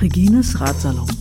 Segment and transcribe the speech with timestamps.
[0.00, 1.19] Regines Ratsalon.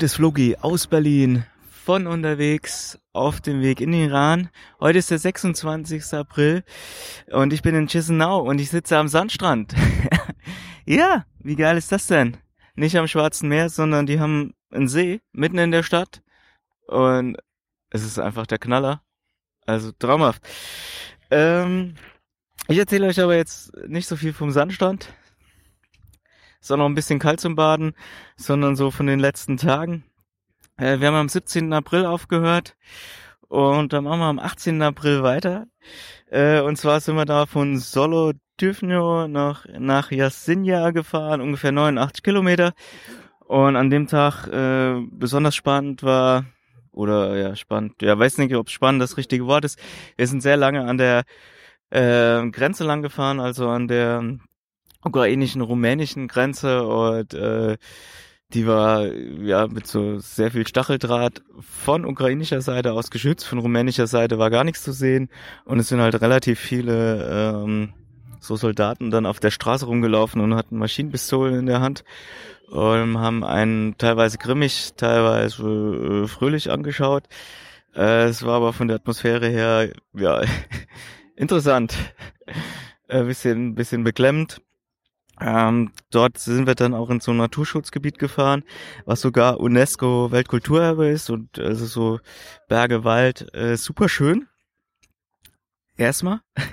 [0.00, 1.44] Das ist Flogi aus Berlin
[1.84, 4.48] von unterwegs auf dem Weg in den Iran.
[4.80, 6.14] Heute ist der 26.
[6.14, 6.64] April
[7.30, 9.74] und ich bin in Chisinau und ich sitze am Sandstrand.
[10.86, 12.38] ja, wie geil ist das denn?
[12.76, 16.22] Nicht am Schwarzen Meer, sondern die haben einen See mitten in der Stadt
[16.86, 17.36] und
[17.90, 19.02] es ist einfach der Knaller.
[19.66, 20.42] Also traumhaft.
[21.30, 21.96] Ähm,
[22.68, 25.12] ich erzähle euch aber jetzt nicht so viel vom Sandstrand.
[26.60, 27.94] Ist auch noch ein bisschen kalt zum Baden,
[28.36, 30.04] sondern so von den letzten Tagen.
[30.76, 31.72] Äh, wir haben am 17.
[31.72, 32.76] April aufgehört
[33.48, 34.82] und dann machen wir am 18.
[34.82, 35.66] April weiter.
[36.30, 42.22] Äh, und zwar sind wir da von Solo Tüfnio nach, nach Jasinja gefahren, ungefähr 89
[42.22, 42.74] Kilometer.
[43.40, 46.44] Und an dem Tag äh, besonders spannend war,
[46.92, 49.78] oder ja, spannend, ja, weiß nicht, ob spannend das richtige Wort ist.
[50.16, 51.24] Wir sind sehr lange an der
[51.90, 54.38] äh, Grenze lang gefahren, also an der
[55.04, 57.76] ukrainischen, rumänischen Grenze und äh,
[58.52, 64.06] die war ja mit so sehr viel Stacheldraht von ukrainischer Seite aus geschützt, von rumänischer
[64.06, 65.28] Seite war gar nichts zu sehen
[65.64, 67.92] und es sind halt relativ viele ähm,
[68.40, 72.04] so Soldaten dann auf der Straße rumgelaufen und hatten Maschinenpistolen in der Hand
[72.70, 77.24] und haben einen teilweise grimmig, teilweise äh, fröhlich angeschaut.
[77.94, 80.42] Äh, es war aber von der Atmosphäre her ja
[81.36, 81.94] interessant,
[83.08, 84.60] ein bisschen, bisschen beklemmend.
[85.40, 88.62] Ähm, dort sind wir dann auch in so ein Naturschutzgebiet gefahren,
[89.06, 92.20] was sogar UNESCO Weltkulturerbe ist und also so
[92.68, 94.46] Berge, Wald, äh, super schön.
[95.96, 96.40] Erstmal.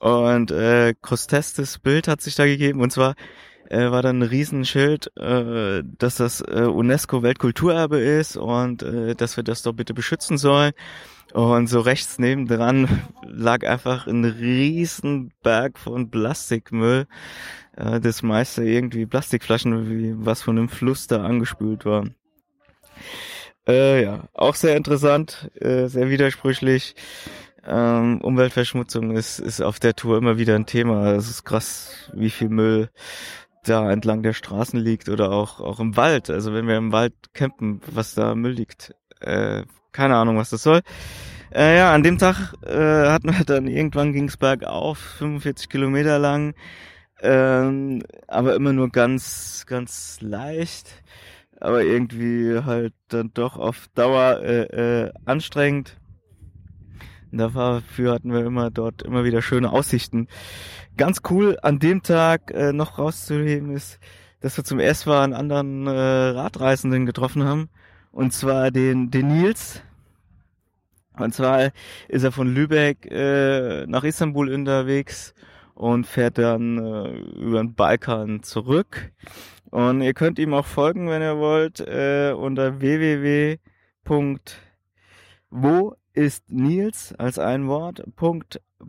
[0.00, 3.16] Und äh, groteskes Bild hat sich da gegeben und zwar
[3.68, 9.36] äh, war dann ein Riesenschild, äh, dass das äh, UNESCO Weltkulturerbe ist und äh, dass
[9.36, 10.72] wir das doch bitte beschützen sollen.
[11.34, 17.06] Und so rechts nebendran lag einfach ein riesen Berg von Plastikmüll.
[17.78, 22.06] Äh, das meiste irgendwie Plastikflaschen, wie was von einem Fluss da angespült war.
[23.66, 26.94] Äh, ja, auch sehr interessant, äh, sehr widersprüchlich.
[27.66, 31.12] Ähm, Umweltverschmutzung ist, ist auf der Tour immer wieder ein Thema.
[31.12, 32.88] Es ist krass, wie viel Müll
[33.64, 36.30] da entlang der Straßen liegt oder auch, auch im Wald.
[36.30, 38.94] Also wenn wir im Wald campen, was da Müll liegt.
[39.20, 40.80] Äh, keine Ahnung, was das soll.
[41.52, 46.54] Äh, ja, an dem Tag äh, hatten wir dann irgendwann ging's bergauf, 45 Kilometer lang,
[47.20, 51.02] ähm, aber immer nur ganz, ganz leicht,
[51.60, 55.96] aber irgendwie halt dann doch auf Dauer äh, äh, anstrengend.
[57.30, 60.28] Dafür hatten wir immer dort immer wieder schöne Aussichten.
[60.96, 63.98] Ganz cool an dem Tag äh, noch rauszuheben ist,
[64.40, 67.68] dass wir zum ersten Mal einen anderen äh, Radreisenden getroffen haben.
[68.12, 69.82] Und zwar den, den Nils.
[71.18, 71.72] Und zwar
[72.08, 75.34] ist er von Lübeck äh, nach Istanbul unterwegs
[75.78, 79.12] und fährt dann äh, über den Balkan zurück.
[79.70, 83.60] Und ihr könnt ihm auch folgen, wenn ihr wollt, äh, unter www.wo
[86.14, 88.02] ist Nils als ein Wort.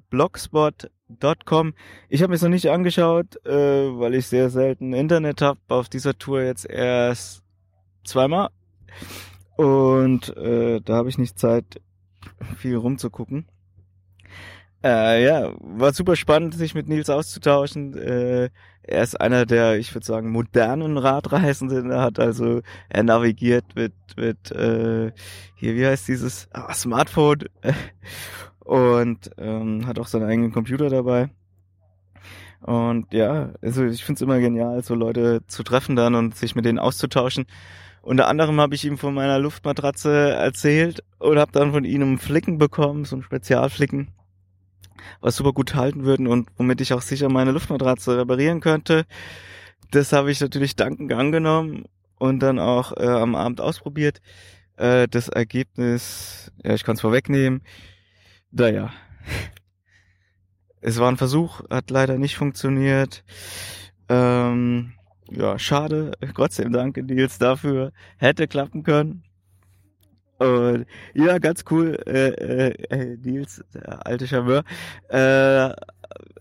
[0.10, 1.74] blogspot.com.
[2.08, 3.52] Ich habe mir noch nicht angeschaut, äh,
[4.00, 5.60] weil ich sehr selten Internet habe.
[5.68, 7.44] Auf dieser Tour jetzt erst
[8.04, 8.50] zweimal.
[9.58, 11.82] Und äh, da habe ich nicht Zeit,
[12.58, 13.46] viel rumzugucken.
[14.84, 17.98] Äh, ja, war super spannend, sich mit Nils auszutauschen.
[17.98, 18.50] Äh,
[18.84, 21.92] er ist einer der, ich würde sagen, modernen Radreisenden.
[21.92, 25.12] Er hat also, er navigiert mit, mit äh,
[25.56, 27.46] hier, wie heißt dieses ah, Smartphone
[28.60, 31.30] und ähm, hat auch seinen eigenen Computer dabei.
[32.62, 36.56] Und ja, also ich finde es immer genial, so Leute zu treffen dann und sich
[36.56, 37.48] mit denen auszutauschen.
[38.02, 42.18] Unter anderem habe ich ihm von meiner Luftmatratze erzählt und habe dann von ihm einen
[42.18, 44.14] Flicken bekommen, so ein Spezialflicken
[45.22, 49.06] was super gut halten würden und womit ich auch sicher meine Luftmatratze reparieren könnte.
[49.92, 51.86] Das habe ich natürlich dankend angenommen
[52.18, 54.22] und dann auch äh, am Abend ausprobiert.
[54.78, 57.62] Äh, das Ergebnis, ja, ich kann es vorwegnehmen.
[58.52, 58.92] Naja,
[60.82, 63.24] es war ein Versuch, hat leider nicht funktioniert.
[64.08, 64.94] Ähm,
[65.30, 66.12] ja, schade.
[66.36, 67.92] Trotzdem danke, Nils, dafür.
[68.18, 69.24] Hätte klappen können.
[70.40, 74.64] Und ja, ganz cool, äh, äh, Nils, der alte Charmeur,
[75.10, 75.70] äh,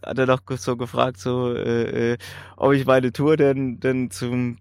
[0.02, 2.18] hat er noch so gefragt, so, äh, äh,
[2.56, 4.58] ob ich meine Tour denn, denn zum,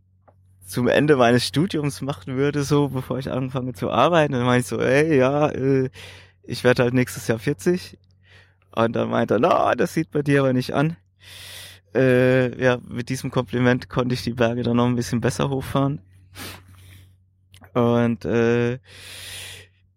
[0.66, 4.34] zum Ende meines Studiums machen würde, so, bevor ich anfange zu arbeiten.
[4.34, 5.90] Und dann meinte ich so, ey, ja, äh,
[6.44, 7.98] ich werde halt nächstes Jahr 40.
[8.76, 10.98] Und dann meinte er, na, no, das sieht bei dir aber nicht an.
[11.94, 16.02] Äh, ja, mit diesem Kompliment konnte ich die Berge dann noch ein bisschen besser hochfahren.
[17.74, 18.80] Und äh,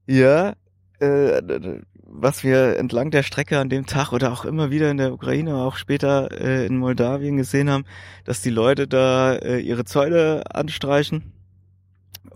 [0.07, 0.55] ja,
[0.99, 1.43] äh,
[2.13, 5.57] was wir entlang der Strecke an dem Tag oder auch immer wieder in der Ukraine,
[5.57, 7.85] auch später äh, in Moldawien gesehen haben,
[8.25, 11.33] dass die Leute da äh, ihre Zäune anstreichen.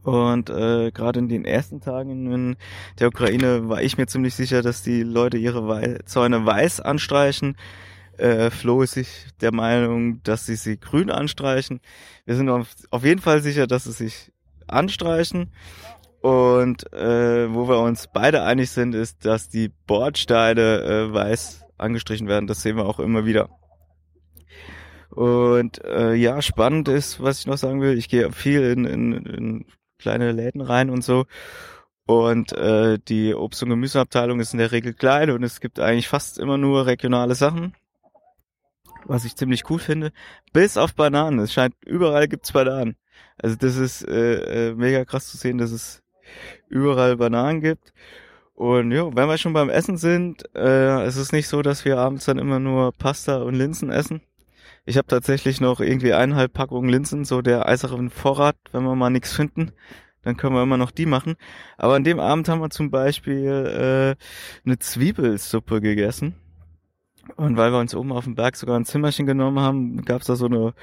[0.02, 2.56] Und äh, gerade in den ersten Tagen in
[3.00, 7.56] der Ukraine war ich mir ziemlich sicher, dass die Leute ihre Wei Zäune weiß anstreichen.
[8.19, 11.81] Äh, Flo ist sich der Meinung, dass sie sie grün anstreichen.
[12.26, 14.31] Wir sind auf, auf jeden Fall sicher, dass sie sich
[14.69, 15.52] anstreichen.
[16.20, 22.28] Und äh, wo wir uns beide einig sind, ist, dass die Bordsteine äh, weiß angestrichen
[22.28, 22.46] werden.
[22.46, 23.50] Das sehen wir auch immer wieder.
[25.11, 27.96] Und äh, ja, spannend ist, was ich noch sagen will.
[27.99, 29.66] Ich gehe viel in, in, in
[29.99, 31.26] kleine Läden rein und so.
[32.06, 36.08] Und äh, die Obst- und Gemüseabteilung ist in der Regel klein und es gibt eigentlich
[36.08, 37.75] fast immer nur regionale Sachen.
[39.06, 40.12] Was ich ziemlich cool finde.
[40.52, 41.38] Bis auf Bananen.
[41.38, 42.96] Es scheint, überall gibt's Bananen.
[43.38, 46.02] Also das ist äh, äh, mega krass zu sehen, dass es
[46.69, 47.93] überall Bananen gibt.
[48.55, 51.99] Und ja, wenn wir schon beim Essen sind, äh, es ist nicht so, dass wir
[51.99, 54.20] abends dann immer nur Pasta und Linsen essen.
[54.87, 59.11] Ich habe tatsächlich noch irgendwie eineinhalb Packungen Linsen, so der eiseren Vorrat, wenn wir mal
[59.11, 59.72] nichts finden,
[60.22, 61.37] dann können wir immer noch die machen.
[61.78, 66.34] Aber an dem Abend haben wir zum Beispiel äh, eine Zwiebelsuppe gegessen.
[67.37, 70.37] Und weil wir uns oben auf dem Berg sogar ein Zimmerchen genommen haben, gab's da
[70.37, 70.75] so eine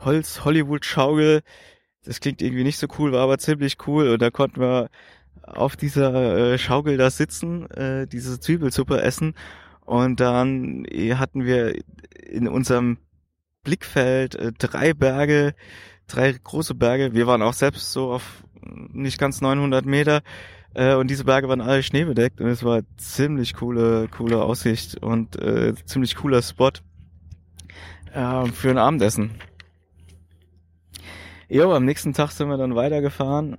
[0.00, 1.42] Holz-Hollywood-Schaukel,
[2.04, 4.08] das klingt irgendwie nicht so cool, war aber ziemlich cool.
[4.08, 4.90] Und da konnten wir
[5.42, 9.34] auf dieser äh, Schaukel da sitzen, äh, diese Zwiebelsuppe essen.
[9.84, 11.74] Und dann äh, hatten wir
[12.26, 12.98] in unserem
[13.62, 15.54] Blickfeld äh, drei Berge,
[16.06, 17.14] drei große Berge.
[17.14, 20.22] Wir waren auch selbst so auf nicht ganz 900 Meter.
[20.74, 22.40] Äh, und diese Berge waren alle schneebedeckt.
[22.40, 26.70] Und es war ziemlich coole, coole Aussicht und äh, ziemlich cooler Spot
[28.12, 29.32] äh, für ein Abendessen.
[31.54, 33.58] Jo, am nächsten Tag sind wir dann weitergefahren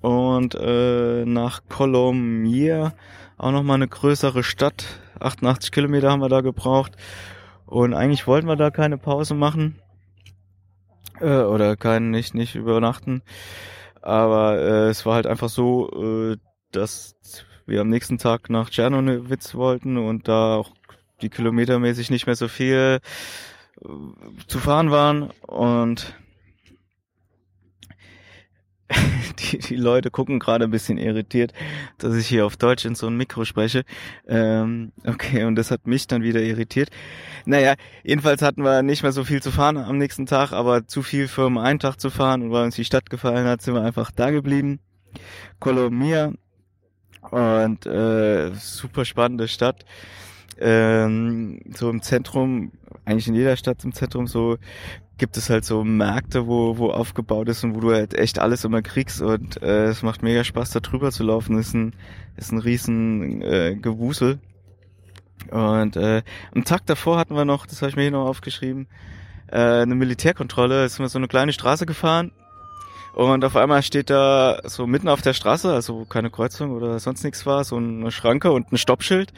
[0.00, 2.94] und äh, nach Colomiers,
[3.36, 4.86] auch nochmal eine größere Stadt.
[5.20, 6.92] 88 Kilometer haben wir da gebraucht
[7.66, 9.78] und eigentlich wollten wir da keine Pause machen
[11.20, 13.20] äh, oder keinen nicht nicht übernachten,
[14.00, 15.90] aber äh, es war halt einfach so,
[16.32, 16.38] äh,
[16.72, 17.16] dass
[17.66, 20.70] wir am nächsten Tag nach Czernowitz wollten und da auch
[21.20, 23.00] die kilometermäßig nicht mehr so viel
[23.82, 23.88] äh,
[24.46, 26.14] zu fahren waren und
[29.38, 31.52] die, die Leute gucken gerade ein bisschen irritiert,
[31.98, 33.84] dass ich hier auf Deutsch in so ein Mikro spreche.
[34.26, 36.90] Ähm, okay, und das hat mich dann wieder irritiert.
[37.44, 41.02] Naja, jedenfalls hatten wir nicht mehr so viel zu fahren am nächsten Tag, aber zu
[41.02, 43.74] viel für um einen Tag zu fahren und weil uns die Stadt gefallen hat, sind
[43.74, 44.80] wir einfach da geblieben.
[45.60, 46.32] Kolomia
[47.30, 49.84] und äh, super spannende Stadt.
[50.58, 52.72] Ähm, so im Zentrum,
[53.04, 54.56] eigentlich in jeder Stadt im Zentrum so
[55.18, 58.64] gibt es halt so Märkte, wo, wo aufgebaut ist und wo du halt echt alles
[58.64, 61.58] immer kriegst und äh, es macht mega Spaß, da drüber zu laufen.
[61.58, 61.94] Ist ein,
[62.36, 64.38] ist ein riesen äh, Gewusel.
[65.50, 66.22] Und äh,
[66.54, 68.86] am Tag davor hatten wir noch, das habe ich mir hier noch aufgeschrieben,
[69.48, 70.82] äh, eine Militärkontrolle.
[70.82, 72.32] Da sind wir so eine kleine Straße gefahren
[73.14, 77.22] und auf einmal steht da so mitten auf der Straße, also keine Kreuzung oder sonst
[77.22, 79.32] nichts war, so eine Schranke und ein Stoppschild.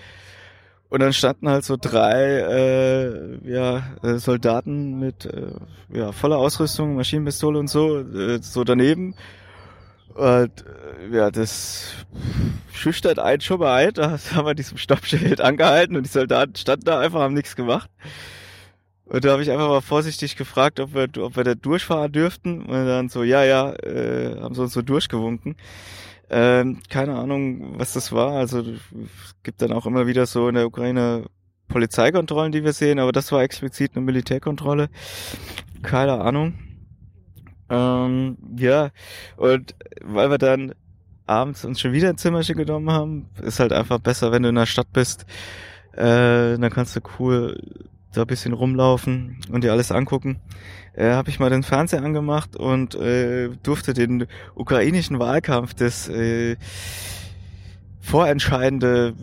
[0.97, 5.49] Und dann standen halt so drei äh, ja, äh, Soldaten mit äh,
[5.93, 9.15] ja, voller Ausrüstung, Maschinenpistole und so, äh, so daneben.
[10.15, 11.93] Und äh, ja, das
[12.73, 13.93] schüchtert einen schon mal ein.
[13.93, 17.91] Da haben wir diesem Stoppschild angehalten und die Soldaten standen da einfach, haben nichts gemacht.
[19.05, 22.63] Und da habe ich einfach mal vorsichtig gefragt, ob wir, ob wir da durchfahren dürften.
[22.63, 25.57] Und dann so, ja, ja, äh, haben sie uns so durchgewunken.
[26.29, 28.33] Ähm, keine Ahnung, was das war.
[28.33, 28.65] Also
[29.43, 31.27] gibt dann auch immer wieder so in der Ukraine
[31.69, 34.89] Polizeikontrollen, die wir sehen, aber das war explizit eine Militärkontrolle.
[35.83, 36.55] Keine Ahnung.
[37.69, 38.91] Ähm, ja,
[39.37, 40.75] und weil wir dann
[41.27, 44.55] abends uns schon wieder ein Zimmerchen genommen haben, ist halt einfach besser, wenn du in
[44.55, 45.27] der Stadt bist.
[45.93, 47.61] Äh, dann kannst du cool
[48.17, 50.41] da ein bisschen rumlaufen und dir alles angucken,
[50.95, 56.57] äh, habe ich mal den Fernseher angemacht und äh, durfte den ukrainischen Wahlkampf, das äh,
[58.01, 59.15] vorentscheidende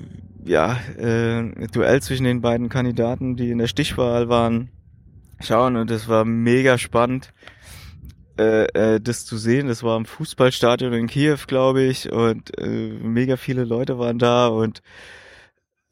[0.45, 4.69] ja, äh, Duell zwischen den beiden Kandidaten, die in der Stichwahl waren,
[5.39, 7.33] schauen und es war mega spannend,
[8.38, 9.67] äh, äh, das zu sehen.
[9.67, 14.47] Das war im Fußballstadion in Kiew, glaube ich, und äh, mega viele Leute waren da
[14.47, 14.81] und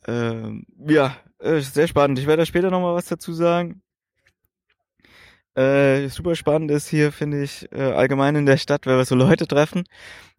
[0.05, 0.51] äh,
[0.87, 2.19] ja, äh, sehr spannend.
[2.19, 3.81] Ich werde da später nochmal was dazu sagen.
[5.53, 9.15] Äh, super spannend ist hier, finde ich, äh, allgemein in der Stadt, wenn wir so
[9.15, 9.83] Leute treffen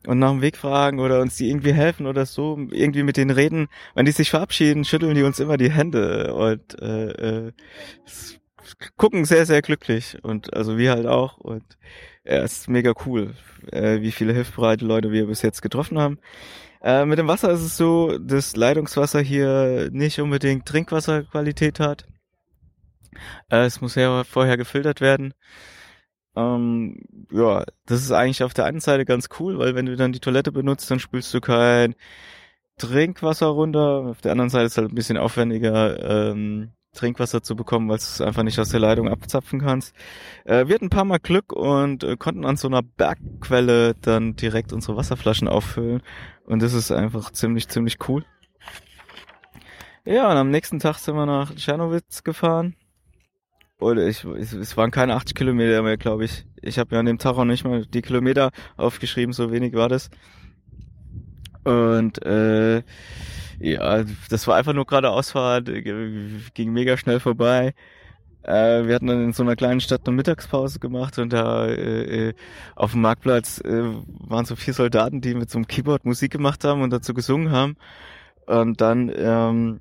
[0.07, 3.31] und nach dem Weg fragen oder uns die irgendwie helfen oder so, irgendwie mit denen
[3.31, 3.69] reden.
[3.95, 7.53] Wenn die sich verabschieden, schütteln die uns immer die Hände und äh, äh,
[8.97, 11.65] gucken sehr, sehr glücklich und also wir halt auch und
[12.25, 13.35] ja, es ist mega cool,
[13.71, 16.19] äh, wie viele hilfsbereite Leute wir bis jetzt getroffen haben.
[16.83, 22.07] Äh, mit dem Wasser ist es so, dass Leitungswasser hier nicht unbedingt Trinkwasserqualität hat.
[23.51, 25.35] Äh, es muss ja vorher gefiltert werden.
[26.35, 26.97] Ähm,
[27.31, 30.21] ja, das ist eigentlich auf der einen Seite ganz cool, weil wenn du dann die
[30.21, 31.95] Toilette benutzt, dann spülst du kein
[32.79, 34.07] Trinkwasser runter.
[34.11, 37.97] Auf der anderen Seite ist es halt ein bisschen aufwendiger, ähm, Trinkwasser zu bekommen, weil
[37.97, 39.95] du es einfach nicht aus der Leitung abzapfen kannst.
[40.45, 44.37] Äh, wir hatten ein paar Mal Glück und äh, konnten an so einer Bergquelle dann
[44.37, 46.03] direkt unsere Wasserflaschen auffüllen.
[46.45, 48.25] Und das ist einfach ziemlich, ziemlich cool.
[50.05, 52.75] Ja, und am nächsten Tag sind wir nach Tschernowitz gefahren.
[53.79, 56.45] Oder ich, es, waren keine 80 Kilometer mehr, glaube ich.
[56.61, 59.89] Ich habe mir an dem Tag auch nicht mal die Kilometer aufgeschrieben, so wenig war
[59.89, 60.11] das.
[61.65, 62.83] Und äh,
[63.59, 67.75] ja, das war einfach nur gerade Ausfahrt, ging mega schnell vorbei.
[68.43, 72.29] Äh, wir hatten dann in so einer kleinen Stadt eine Mittagspause gemacht und da äh,
[72.29, 72.35] äh,
[72.75, 76.65] auf dem Marktplatz äh, waren so vier Soldaten, die mit so einem Keyboard Musik gemacht
[76.65, 77.77] haben und dazu gesungen haben.
[78.47, 79.81] Und dann ähm,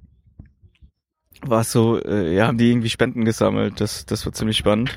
[1.42, 3.82] war es so, äh, ja, haben die irgendwie Spenden gesammelt.
[3.82, 4.96] Das, das war ziemlich spannend.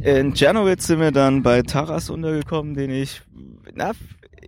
[0.00, 3.22] In Czernowitz sind wir dann bei Taras untergekommen, den ich
[3.74, 3.92] na,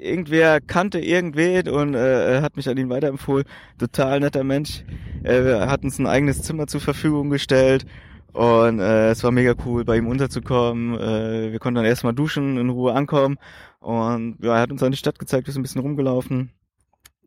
[0.00, 3.44] irgendwer kannte irgendwen und äh, hat mich an ihn weiterempfohlen.
[3.78, 4.84] Total netter Mensch.
[5.22, 7.86] Äh, wir hatten uns ein eigenes Zimmer zur Verfügung gestellt
[8.32, 10.98] und äh, es war mega cool, bei ihm unterzukommen.
[10.98, 13.38] Äh, wir konnten dann erstmal duschen, in Ruhe ankommen
[13.80, 16.50] und ja, er hat uns an die Stadt gezeigt, wir sind ein bisschen rumgelaufen.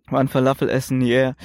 [0.09, 1.35] Waren Falafel essen, yeah.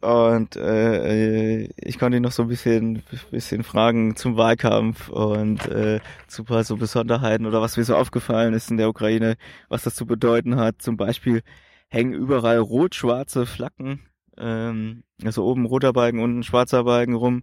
[0.00, 3.02] Und äh, ich konnte ihn noch so ein bisschen,
[3.32, 8.54] bisschen fragen zum Wahlkampf und äh, zu paar so Besonderheiten oder was mir so aufgefallen
[8.54, 9.36] ist in der Ukraine,
[9.68, 10.80] was das zu bedeuten hat.
[10.82, 11.42] Zum Beispiel
[11.88, 14.00] hängen überall rot-schwarze Flaggen,
[14.36, 17.42] ähm, also oben roter Balken, unten schwarzer Balken rum.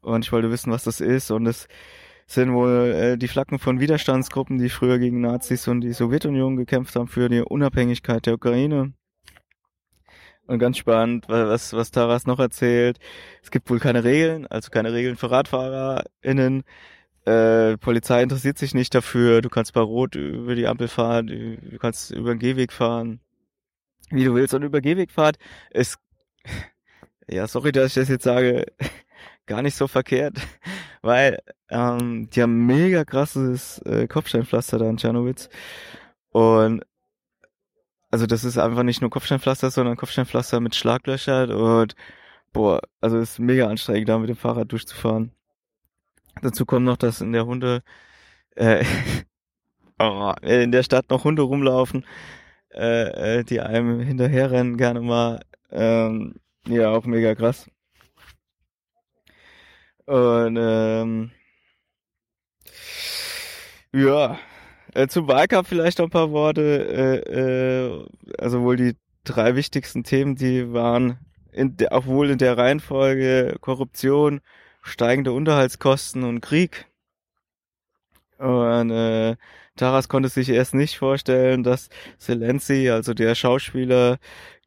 [0.00, 1.30] Und ich wollte wissen, was das ist.
[1.30, 1.68] Und es
[2.26, 6.96] sind wohl äh, die Flaggen von Widerstandsgruppen, die früher gegen Nazis und die Sowjetunion gekämpft
[6.96, 8.94] haben für die Unabhängigkeit der Ukraine.
[10.50, 12.98] Und ganz spannend, was, was Taras noch erzählt.
[13.40, 16.64] Es gibt wohl keine Regeln, also keine Regeln für RadfahrerInnen.
[17.24, 19.42] Äh, Polizei interessiert sich nicht dafür.
[19.42, 23.20] Du kannst bei Rot über die Ampel fahren, du kannst über den Gehweg fahren,
[24.10, 24.52] wie du willst.
[24.52, 25.36] Und über Gehwegfahrt
[25.70, 25.98] ist,
[27.28, 28.66] ja, sorry, dass ich das jetzt sage,
[29.46, 30.34] gar nicht so verkehrt,
[31.00, 31.38] weil
[31.68, 35.48] ähm, die haben mega krasses äh, Kopfsteinpflaster da in Tschernowitz.
[36.30, 36.82] Und
[38.10, 41.94] also das ist einfach nicht nur Kopfsteinpflaster, sondern Kopfsteinpflaster mit Schlaglöchern und
[42.52, 45.32] boah, also ist mega anstrengend, da mit dem Fahrrad durchzufahren.
[46.42, 47.82] Dazu kommt noch, dass in der Hunde,
[48.56, 48.84] äh,
[49.98, 52.06] oh, in der Stadt noch Hunde rumlaufen,
[52.74, 55.40] äh, äh, die einem hinterherrennen gerne mal.
[55.70, 56.36] Ähm,
[56.66, 57.70] ja, auch mega krass.
[60.06, 61.30] Und ähm,
[63.92, 64.38] ja,
[64.94, 67.22] äh, zum Wahlkampf vielleicht noch ein paar Worte.
[67.26, 68.06] Äh, äh,
[68.38, 71.18] also wohl die drei wichtigsten Themen, die waren
[71.52, 74.40] in der, auch wohl in der Reihenfolge Korruption,
[74.82, 76.86] steigende Unterhaltskosten und Krieg.
[78.38, 79.36] Und äh,
[79.80, 84.18] Taras konnte sich erst nicht vorstellen, dass Zelensky, also der Schauspieler,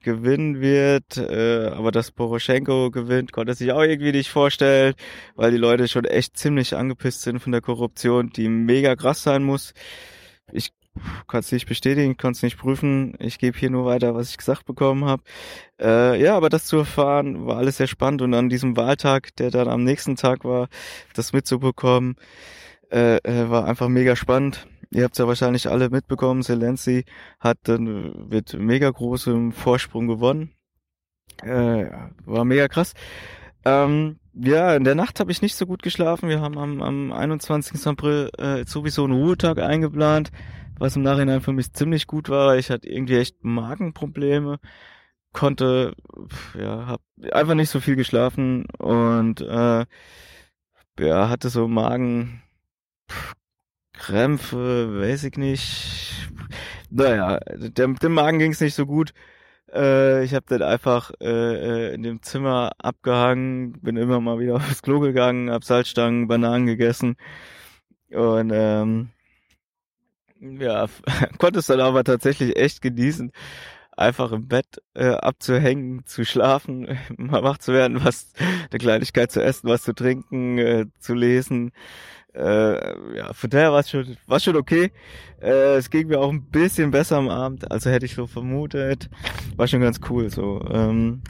[0.02, 4.96] gewinnen wird, äh, aber dass Poroschenko gewinnt, konnte sich auch irgendwie nicht vorstellen,
[5.36, 9.44] weil die Leute schon echt ziemlich angepisst sind von der Korruption, die mega krass sein
[9.44, 9.74] muss.
[10.52, 10.74] Ich
[11.28, 13.14] kann es nicht bestätigen, kann es nicht prüfen.
[13.20, 15.24] Ich gebe hier nur weiter, was ich gesagt bekommen habe.
[15.80, 19.52] Äh, ja, aber das zu erfahren war alles sehr spannend und an diesem Wahltag, der
[19.52, 20.70] dann am nächsten Tag war,
[21.14, 22.16] das mitzubekommen,
[22.92, 24.68] äh, äh, war einfach mega spannend.
[24.94, 27.06] Ihr habt es ja wahrscheinlich alle mitbekommen, Zelensky
[27.40, 30.52] hat dann mit mega großem Vorsprung gewonnen.
[31.42, 31.86] Äh,
[32.26, 32.94] war mega krass.
[33.66, 36.30] Ähm, ja, in der Nacht habe ich nicht so gut geschlafen.
[36.30, 37.88] Wir haben am, am 21.
[37.88, 40.32] April äh, sowieso einen Ruhetag eingeplant,
[40.78, 42.58] was im Nachhinein für mich ziemlich gut war.
[42.58, 44.60] Ich hatte irgendwie echt Magenprobleme,
[45.32, 45.96] konnte,
[46.60, 49.86] ja, hab einfach nicht so viel geschlafen und äh,
[51.00, 52.44] ja, hatte so Magen,
[53.94, 56.30] Krämpfe, weiß ich nicht.
[56.90, 59.14] Naja, dem, dem Magen ging es nicht so gut.
[59.74, 61.26] Äh, ich habe dann einfach äh,
[61.92, 66.66] äh, in dem Zimmer abgehangen, bin immer mal wieder aufs Klo gegangen, hab Salzstangen, Bananen
[66.68, 67.16] gegessen
[68.14, 69.10] und ähm,
[70.40, 70.88] ja,
[71.38, 73.32] konnte es dann aber tatsächlich echt genießen,
[73.92, 79.42] einfach im Bett äh, abzuhängen, zu schlafen, mal wach zu werden, was eine Kleinigkeit zu
[79.42, 81.72] essen, was zu trinken, äh, zu lesen.
[82.34, 84.92] Äh, ja, von daher war es schon, war schon okay.
[85.42, 89.10] Äh, es ging mir auch ein bisschen besser am Abend, also hätte ich so vermutet.
[89.56, 90.62] War schon ganz cool so.
[90.72, 91.22] Ähm,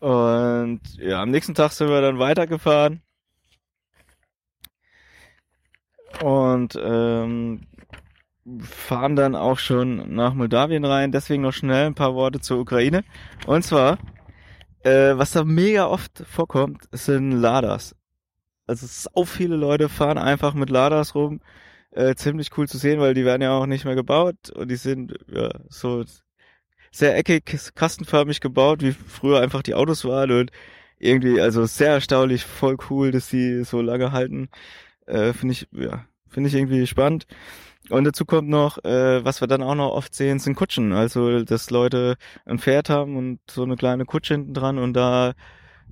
[0.00, 3.02] und ja, am nächsten Tag sind wir dann weitergefahren.
[6.22, 7.60] Und ähm,
[8.60, 11.12] fahren dann auch schon nach Moldawien rein.
[11.12, 13.04] Deswegen noch schnell ein paar Worte zur Ukraine.
[13.46, 13.98] Und zwar,
[14.82, 17.94] äh, was da mega oft vorkommt, sind Ladas.
[18.68, 21.40] Also so viele Leute fahren einfach mit Ladas rum.
[21.90, 24.76] Äh, ziemlich cool zu sehen, weil die werden ja auch nicht mehr gebaut und die
[24.76, 26.04] sind ja so
[26.92, 30.50] sehr eckig, kastenförmig gebaut, wie früher einfach die Autos waren und
[30.98, 34.48] irgendwie, also sehr erstaunlich, voll cool, dass sie so lange halten.
[35.06, 37.26] Äh, finde ich, ja, finde ich irgendwie spannend.
[37.90, 40.92] Und dazu kommt noch, äh, was wir dann auch noch oft sehen, sind Kutschen.
[40.92, 45.34] Also, dass Leute ein Pferd haben und so eine kleine Kutsche hinten dran und da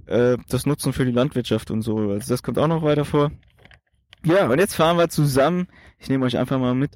[0.06, 1.98] äh, das nutzen für die Landwirtschaft und so.
[2.10, 3.30] Also das kommt auch noch weiter vor.
[4.24, 5.68] Ja, und jetzt fahren wir zusammen.
[5.98, 6.92] Ich nehme euch einfach mal mit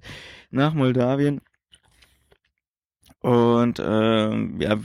[0.51, 1.41] nach Moldawien.
[3.21, 4.79] Und ähm, ja,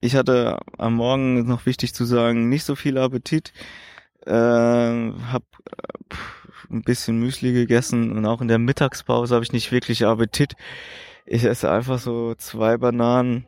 [0.00, 3.52] ich hatte am Morgen noch wichtig zu sagen, nicht so viel Appetit.
[4.26, 6.16] Äh, hab äh,
[6.70, 10.54] ein bisschen Müsli gegessen und auch in der Mittagspause habe ich nicht wirklich Appetit.
[11.24, 13.46] Ich esse einfach so zwei Bananen,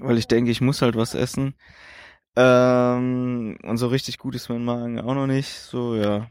[0.00, 1.54] weil ich denke, ich muss halt was essen.
[2.36, 5.48] Ähm, und so richtig gut ist mein Magen auch noch nicht.
[5.48, 6.28] So, ja.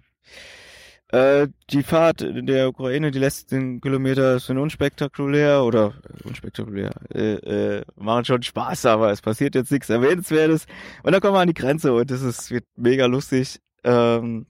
[1.11, 7.85] Äh, die Fahrt in der Ukraine, die letzten Kilometer sind unspektakulär oder unspektakulär, äh, äh,
[7.95, 10.67] machen schon Spaß, aber es passiert jetzt nichts Erwähnenswertes.
[11.01, 13.59] Und dann kommen wir an die Grenze und das ist, wird mega lustig.
[13.83, 14.45] Ähm,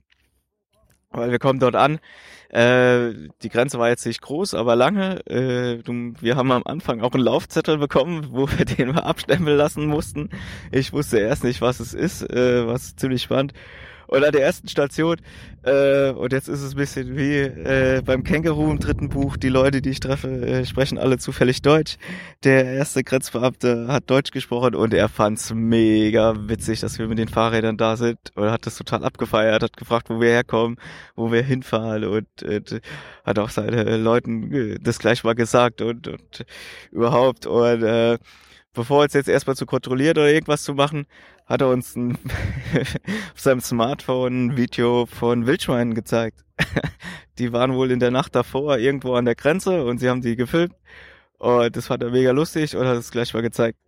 [1.10, 1.98] weil wir kommen dort an.
[2.50, 5.24] Äh, die Grenze war jetzt nicht groß, aber lange.
[5.26, 9.86] Äh, wir haben am Anfang auch einen Laufzettel bekommen, wo wir den mal abstempeln lassen
[9.86, 10.30] mussten.
[10.72, 13.52] Ich wusste erst nicht, was es ist, äh, was ziemlich spannend.
[14.10, 15.18] Und an der ersten Station,
[15.62, 19.48] äh, und jetzt ist es ein bisschen wie äh, beim Känguru im dritten Buch, die
[19.48, 21.96] Leute, die ich treffe, äh, sprechen alle zufällig Deutsch.
[22.42, 27.28] Der erste Grenzbeamte hat Deutsch gesprochen und er fand's mega witzig, dass wir mit den
[27.28, 30.76] Fahrrädern da sind und hat das total abgefeiert, hat gefragt, wo wir herkommen,
[31.14, 32.80] wo wir hinfahren und äh,
[33.24, 36.44] hat auch seine Leuten äh, das gleich mal gesagt und, und
[36.90, 38.18] überhaupt und äh,
[38.74, 41.06] bevor uns jetzt erstmal zu kontrollieren oder irgendwas zu machen,
[41.50, 42.12] hat er uns ein
[43.34, 46.44] auf seinem Smartphone ein Video von Wildschweinen gezeigt.
[47.38, 50.36] die waren wohl in der Nacht davor irgendwo an der Grenze und sie haben die
[50.36, 50.76] gefilmt.
[51.38, 53.78] Und das fand er mega lustig und hat es gleich mal gezeigt.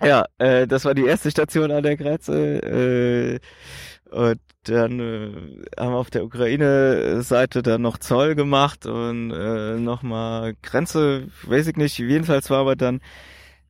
[0.00, 2.62] Ja, äh, das war die erste Station an der Grenze.
[2.62, 9.76] Äh, und dann äh, haben wir auf der Ukraine-Seite dann noch Zoll gemacht und äh,
[9.76, 11.98] nochmal Grenze, weiß ich nicht.
[11.98, 13.00] Jedenfalls war aber dann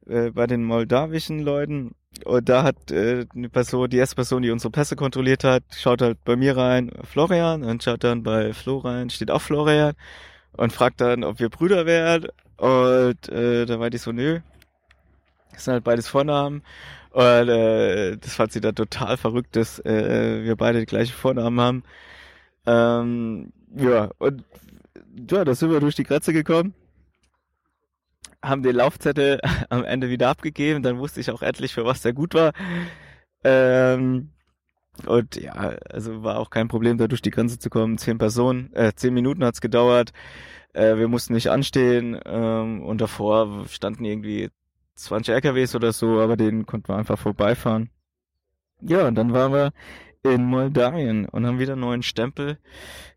[0.07, 4.51] äh, bei den moldawischen Leuten und da hat äh, eine Person, die erste Person, die
[4.51, 8.79] unsere Pässe kontrolliert hat, schaut halt bei mir rein, Florian, und schaut dann bei Flo
[8.79, 9.95] rein, steht auch Florian
[10.53, 12.27] und fragt dann, ob wir Brüder wären.
[12.57, 14.41] Und äh, da war die so, nö.
[15.53, 16.63] Das sind halt beides Vornamen.
[17.11, 21.61] Und äh, das fand sie dann total verrückt, dass äh, wir beide die gleiche Vornamen
[21.61, 21.83] haben.
[22.67, 24.45] Ähm, ja, und
[25.31, 26.75] ja, da sind wir durch die Grenze gekommen
[28.49, 30.83] haben den Laufzettel am Ende wieder abgegeben.
[30.83, 32.53] Dann wusste ich auch endlich, für was der gut war.
[33.45, 34.31] Ähm,
[35.05, 37.99] und ja, also war auch kein Problem, da durch die Grenze zu kommen.
[37.99, 40.13] Zehn Personen, äh, zehn Minuten hat's gedauert.
[40.73, 42.19] Äh, wir mussten nicht anstehen.
[42.25, 44.51] Ähm, und davor standen irgendwie
[44.95, 47.91] 20 LKWs oder so, aber denen konnten wir einfach vorbeifahren.
[48.81, 49.73] Ja, und dann waren wir
[50.23, 52.59] in Moldawien und haben wieder einen neuen Stempel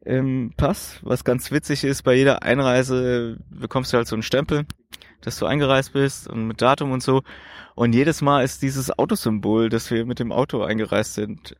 [0.02, 4.66] im Pass, was ganz witzig ist, bei jeder Einreise bekommst du halt so einen Stempel
[5.22, 7.24] dass du eingereist bist und mit Datum und so.
[7.76, 11.56] Und jedes Mal ist dieses Autosymbol, dass wir mit dem Auto eingereist sind.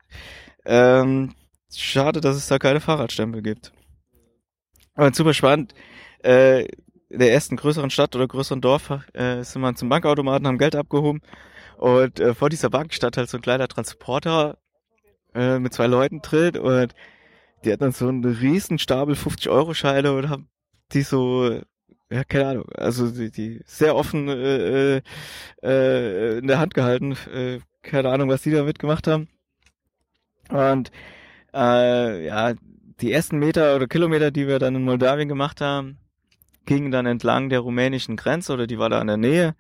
[0.66, 1.34] Ähm,
[1.74, 3.72] schade, dass es da keine Fahrradstempel gibt.
[4.96, 5.74] Aber super spannend.
[6.24, 6.66] Äh,
[7.10, 10.76] in der ersten größeren Stadt oder größeren Dorf äh, sind wir zum Bankautomaten, haben Geld
[10.76, 11.22] abgehoben.
[11.78, 14.58] Und äh, vor dieser Bank stand halt so ein kleiner Transporter
[15.34, 16.94] äh, mit zwei Leuten drin und
[17.64, 20.50] die hatten dann so einen riesen Stapel 50-Euro-Scheine und haben
[20.94, 21.62] die so
[22.12, 25.02] ja, keine Ahnung, also die, die sehr offen äh, äh,
[25.64, 27.16] äh, in der Hand gehalten.
[27.34, 29.28] Äh, keine Ahnung, was die damit gemacht haben.
[30.50, 30.92] Und
[31.54, 32.54] äh, ja,
[33.02, 36.00] die ersten Meter oder Kilometer, die wir dann in Moldawien gemacht haben,
[36.66, 39.56] gingen dann entlang der rumänischen Grenze oder die war da in der Nähe.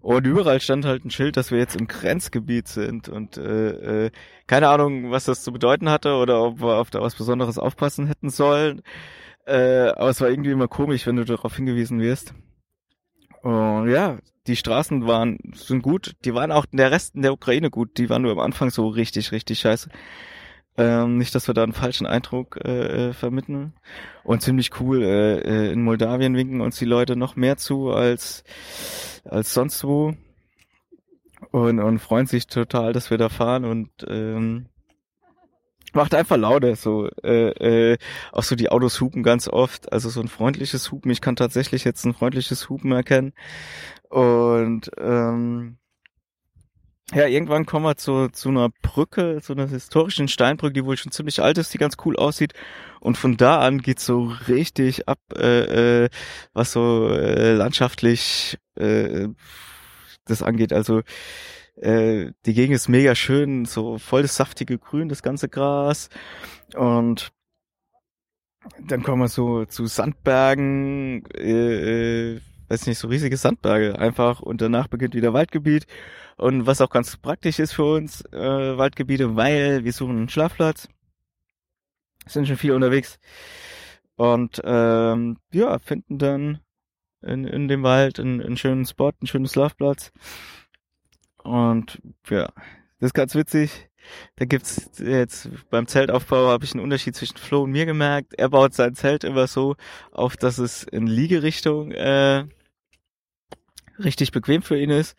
[0.00, 3.08] Und überall stand halt ein Schild, dass wir jetzt im Grenzgebiet sind.
[3.08, 4.10] Und äh, äh,
[4.46, 8.06] keine Ahnung, was das zu bedeuten hatte oder ob wir auf da was Besonderes aufpassen
[8.06, 8.82] hätten sollen.
[9.46, 12.34] Äh, aber es war irgendwie immer komisch, wenn du darauf hingewiesen wirst.
[13.42, 16.16] Und ja, die Straßen waren sind gut.
[16.24, 17.96] Die waren auch in der Resten der Ukraine gut.
[17.98, 19.88] Die waren nur am Anfang so richtig, richtig scheiße.
[20.78, 23.74] Ähm, nicht, dass wir da einen falschen Eindruck äh, äh, vermitteln.
[24.24, 28.44] Und ziemlich cool, äh, äh, in Moldawien winken uns die Leute noch mehr zu als,
[29.24, 30.14] als sonst wo.
[31.52, 34.66] Und, und freuen sich total, dass wir da fahren und ähm,
[35.96, 37.98] macht einfach lauter, so äh, äh,
[38.32, 41.10] auch so die Autos hupen ganz oft, also so ein freundliches Hupen.
[41.10, 43.32] Ich kann tatsächlich jetzt ein freundliches Hupen erkennen
[44.08, 45.78] und ähm,
[47.14, 51.12] ja, irgendwann kommen wir zu, zu einer Brücke, zu einer historischen Steinbrücke, die wohl schon
[51.12, 52.52] ziemlich alt ist, die ganz cool aussieht.
[52.98, 56.08] Und von da an geht's so richtig ab, äh, äh,
[56.52, 59.28] was so äh, landschaftlich äh,
[60.24, 60.72] das angeht.
[60.72, 61.02] Also
[61.76, 66.08] äh, die Gegend ist mega schön, so voll das saftige Grün, das ganze Gras.
[66.74, 67.32] Und
[68.80, 74.40] dann kommen wir so zu Sandbergen, äh, äh, weiß nicht, so riesige Sandberge einfach.
[74.40, 75.86] Und danach beginnt wieder Waldgebiet.
[76.36, 80.88] Und was auch ganz praktisch ist für uns, äh, Waldgebiete, weil wir suchen einen Schlafplatz.
[82.26, 83.18] Sind schon viel unterwegs.
[84.16, 86.60] Und ähm, ja, finden dann
[87.22, 90.12] in, in dem Wald einen, einen schönen Spot, einen schönen Schlafplatz.
[91.46, 92.48] Und ja,
[92.98, 93.88] das ist ganz witzig.
[94.36, 98.34] Da gibt's jetzt beim Zeltaufbau habe ich einen Unterschied zwischen Flo und mir gemerkt.
[98.34, 99.76] Er baut sein Zelt immer so
[100.12, 102.44] auf, dass es in Liegerichtung äh,
[103.98, 105.16] richtig bequem für ihn ist.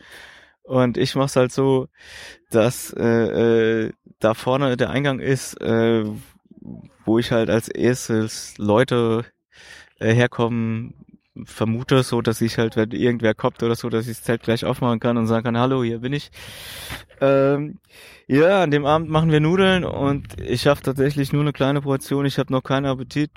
[0.63, 1.87] Und ich mach's halt so,
[2.51, 6.03] dass äh, äh, da vorne der Eingang ist, äh,
[7.05, 9.25] wo ich halt als erstes Leute
[9.99, 11.06] äh, herkommen
[11.45, 14.65] vermute, so dass ich halt, wenn irgendwer kommt oder so, dass ich das Zelt gleich
[14.65, 16.31] aufmachen kann und sagen kann, hallo, hier bin ich.
[17.21, 17.79] Ähm,
[18.27, 22.25] ja, an dem Abend machen wir Nudeln und ich schaffe tatsächlich nur eine kleine Portion.
[22.25, 23.31] Ich habe noch keinen Appetit,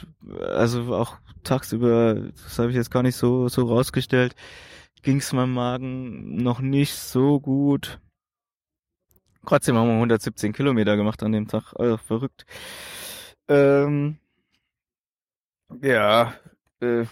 [0.54, 4.34] also auch tagsüber, das habe ich jetzt gar nicht so so rausgestellt
[5.02, 8.00] ging es meinem Magen noch nicht so gut.
[9.46, 11.72] Trotzdem haben wir 117 Kilometer gemacht an dem Tag.
[11.76, 12.44] Also verrückt.
[13.48, 14.18] Ähm,
[15.82, 16.34] ja,
[16.80, 17.06] äh,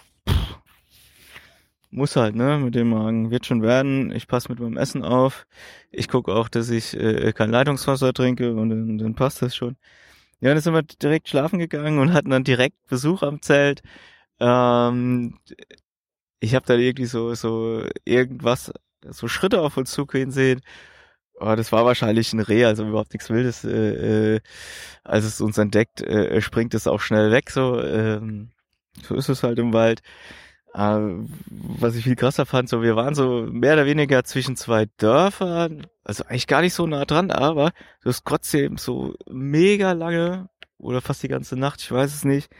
[1.90, 3.30] muss halt, ne, mit dem Magen.
[3.30, 4.12] Wird schon werden.
[4.12, 5.46] Ich passe mit meinem Essen auf.
[5.90, 9.76] Ich gucke auch, dass ich äh, kein Leitungswasser trinke und dann, dann passt das schon.
[10.40, 13.82] Ja, dann sind wir direkt schlafen gegangen und hatten dann direkt Besuch am Zelt.
[14.40, 15.38] Ähm,
[16.40, 18.72] ich habe da irgendwie so, so irgendwas,
[19.08, 20.60] so Schritte auf uns zugehen sehen.
[21.40, 23.64] Oh, das war wahrscheinlich ein Reh, also überhaupt nichts Wildes.
[23.64, 24.40] Äh, äh,
[25.04, 27.50] als es uns entdeckt, äh, springt es auch schnell weg.
[27.50, 28.50] So, ähm,
[29.02, 30.02] so ist es halt im Wald.
[30.74, 30.98] Äh,
[31.48, 35.86] was ich viel krasser fand, so wir waren so mehr oder weniger zwischen zwei Dörfern,
[36.04, 41.00] also eigentlich gar nicht so nah dran, aber du hast trotzdem so mega lange oder
[41.00, 42.50] fast die ganze Nacht, ich weiß es nicht,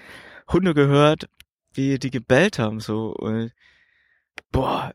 [0.51, 1.29] Hunde gehört,
[1.75, 3.15] wie die gebellt haben, so.
[3.15, 3.53] Und,
[4.53, 4.93] boah,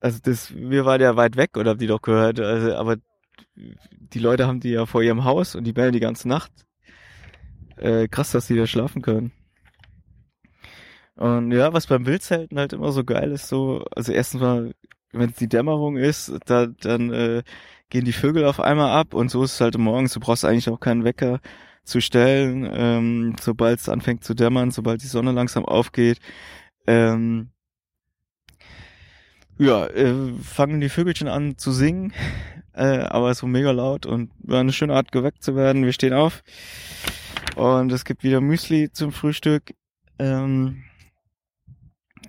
[0.00, 2.96] also das, wir waren ja weit weg oder haben die doch gehört, also, aber
[3.54, 6.52] die Leute haben die ja vor ihrem Haus und die bellen die ganze Nacht.
[7.76, 9.32] Äh, krass, dass die da schlafen können.
[11.16, 14.74] Und ja, was beim Wildzelten halt immer so geil ist, so, also erstens mal,
[15.12, 17.42] wenn es die Dämmerung ist, da, dann äh,
[17.88, 20.68] gehen die Vögel auf einmal ab und so ist es halt morgens, du brauchst eigentlich
[20.68, 21.40] auch keinen Wecker
[21.84, 26.18] zu stellen, ähm, sobald es anfängt zu dämmern, sobald die Sonne langsam aufgeht.
[26.86, 27.50] Ähm,
[29.58, 32.12] ja, äh, fangen die Vögelchen an zu singen,
[32.74, 35.84] äh, aber so mega laut und war eine schöne Art geweckt zu werden.
[35.84, 36.42] Wir stehen auf
[37.54, 39.74] und es gibt wieder Müsli zum Frühstück.
[40.18, 40.82] Ähm,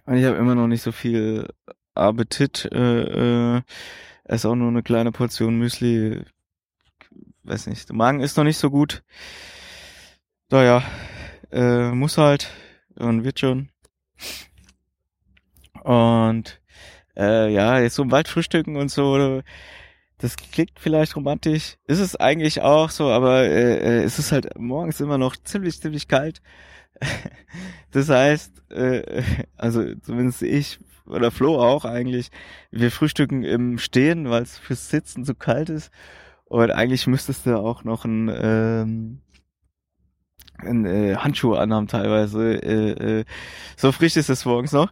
[0.07, 1.47] und ich habe immer noch nicht so viel
[1.93, 2.67] Appetit.
[2.71, 3.61] Äh, äh,
[4.23, 6.23] esse auch nur eine kleine Portion Müsli
[7.47, 9.03] weiß nicht, der Magen ist noch nicht so gut.
[10.49, 10.83] Naja,
[11.51, 12.49] äh, muss halt
[12.95, 13.69] und wird schon.
[15.83, 16.61] Und
[17.15, 19.41] äh, ja, jetzt so im Wald frühstücken und so,
[20.17, 21.77] das klingt vielleicht romantisch.
[21.85, 25.81] Ist es eigentlich auch so, aber äh, äh es ist halt morgens immer noch ziemlich,
[25.81, 26.41] ziemlich kalt.
[27.91, 29.23] das heißt, äh,
[29.55, 32.29] also zumindest ich oder Flo auch eigentlich,
[32.71, 35.91] wir frühstücken im Stehen, weil es fürs Sitzen zu kalt ist.
[36.45, 39.21] Und eigentlich müsstest du auch noch ein, ähm,
[40.57, 42.61] ein äh, Handschuh anhaben teilweise.
[42.61, 43.25] Äh, äh,
[43.75, 44.91] so frisch ist es morgens noch.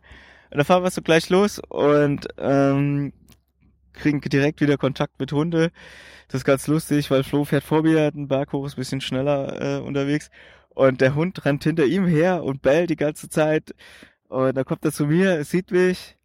[0.51, 3.13] Und da fahren wir so gleich los und ähm,
[3.93, 5.71] kriegen direkt wieder Kontakt mit Hunde.
[6.27, 9.01] Das ist ganz lustig, weil Flo fährt vor mir, einen Berg hoch, ist ein bisschen
[9.01, 10.29] schneller äh, unterwegs.
[10.75, 13.73] Und der Hund rennt hinter ihm her und bellt die ganze Zeit.
[14.27, 16.17] Und dann kommt er zu mir, sieht mich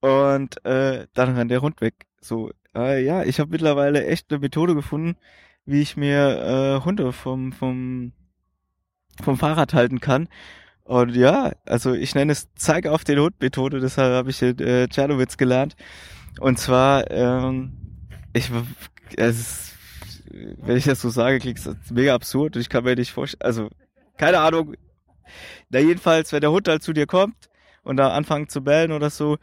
[0.00, 2.06] und äh, dann rennt der Hund weg.
[2.20, 5.16] So, äh, ja, ich habe mittlerweile echt eine Methode gefunden,
[5.64, 8.12] wie ich mir äh, Hunde vom vom
[9.22, 10.28] vom Fahrrad halten kann.
[10.84, 14.58] Und ja, also ich nenne es Zeig auf den Hund Methode, deshalb habe ich in
[14.58, 15.76] äh, Czernowitz gelernt.
[16.40, 17.72] Und zwar, ähm,
[18.32, 18.50] ich,
[19.16, 19.71] es
[20.32, 23.42] wenn ich das so sage, klingt es mega absurd und ich kann mir nicht vorstellen,
[23.42, 23.68] also
[24.16, 24.74] keine Ahnung.
[25.70, 27.48] Na jedenfalls, wenn der Hund halt zu dir kommt
[27.82, 29.38] und da anfangen zu bellen oder so,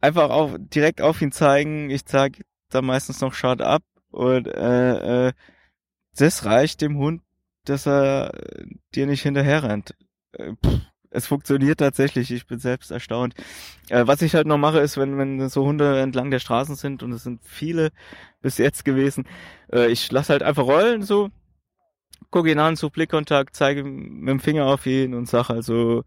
[0.00, 1.90] einfach auch direkt auf ihn zeigen.
[1.90, 5.32] Ich zeige da meistens noch Shut ab und äh, äh,
[6.16, 7.22] das reicht dem Hund,
[7.64, 8.32] dass er
[8.94, 9.94] dir nicht hinterher rennt.
[10.32, 10.52] Äh,
[11.10, 13.34] es funktioniert tatsächlich, ich bin selbst erstaunt.
[13.88, 17.02] Äh, was ich halt noch mache, ist, wenn, wenn so Hunde entlang der Straßen sind,
[17.02, 17.90] und es sind viele
[18.46, 19.24] bis jetzt gewesen,
[19.72, 21.30] äh, ich lasse halt einfach rollen, so,
[22.30, 26.04] gucke ihn an, so Blickkontakt, zeige mit dem Finger auf ihn und sag also,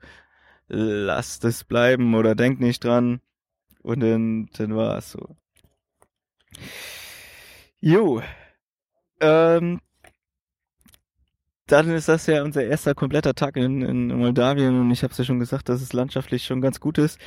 [0.69, 3.19] lass das bleiben oder denk nicht dran.
[3.82, 5.36] Und dann, dann war es so.
[7.82, 8.21] Jo.
[9.19, 9.82] Ähm,
[11.67, 15.17] dann ist das ja unser erster kompletter Tag in, in Moldawien und ich habe es
[15.17, 17.19] ja schon gesagt, dass es landschaftlich schon ganz gut ist.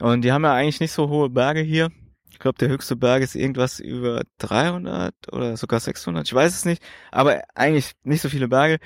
[0.00, 1.90] Und die haben ja eigentlich nicht so hohe Berge hier.
[2.30, 6.26] Ich glaube, der höchste Berg ist irgendwas über 300 oder sogar 600.
[6.26, 8.78] Ich weiß es nicht, aber eigentlich nicht so viele Berge.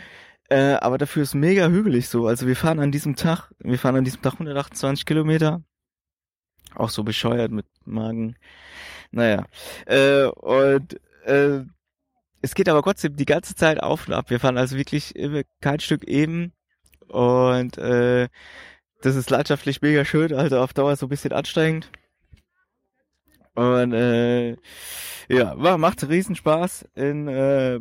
[0.49, 2.27] Äh, aber dafür ist mega hügelig so.
[2.27, 5.63] Also wir fahren an diesem Tag, wir fahren an diesem Tag 128 Kilometer.
[6.75, 8.37] Auch so bescheuert mit Magen.
[9.11, 9.47] Naja.
[9.87, 11.65] Äh, und äh,
[12.43, 14.31] es geht aber trotzdem die ganze Zeit auf und ab.
[14.31, 15.15] Wir fahren also wirklich
[15.61, 16.53] kein Stück eben.
[17.09, 18.29] Und äh,
[19.03, 21.91] das ist landschaftlich mega schön, also auf Dauer so ein bisschen anstrengend.
[23.61, 24.57] Und äh,
[25.29, 27.79] ja, macht riesen Spaß in äh,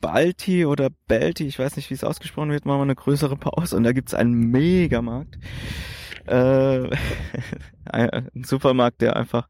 [0.00, 3.76] Balti oder Belti, ich weiß nicht, wie es ausgesprochen wird, machen wir eine größere Pause
[3.76, 5.38] und da gibt's einen Megamarkt.
[6.26, 6.90] Äh,
[7.84, 9.48] ein Supermarkt, der einfach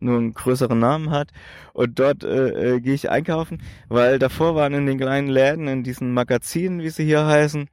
[0.00, 1.30] nur einen größeren Namen hat.
[1.74, 5.84] Und dort äh, äh, gehe ich einkaufen, weil davor waren in den kleinen Läden, in
[5.84, 7.68] diesen Magazinen, wie sie hier heißen,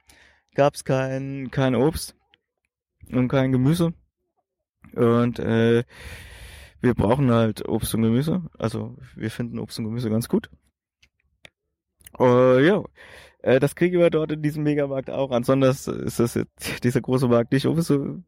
[0.54, 2.14] gab's kein, kein Obst
[3.10, 3.94] und kein Gemüse.
[4.94, 5.82] Und äh,
[6.86, 8.42] wir brauchen halt Obst und Gemüse.
[8.58, 10.50] Also wir finden Obst und Gemüse ganz gut.
[12.18, 12.82] Uh, ja,
[13.42, 15.30] äh, das kriegen wir dort in diesem Megamarkt auch.
[15.30, 16.50] Ansonsten ist das jetzt,
[16.84, 18.22] dieser große Markt nicht umso,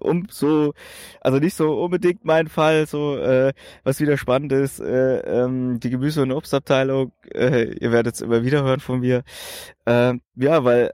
[0.00, 0.72] umso,
[1.20, 2.86] also nicht so unbedingt mein Fall.
[2.86, 7.12] So, äh, was wieder spannend ist, äh, ähm, die Gemüse- und Obstabteilung.
[7.34, 9.24] Äh, ihr werdet es immer wieder hören von mir.
[9.84, 10.92] Äh, ja, weil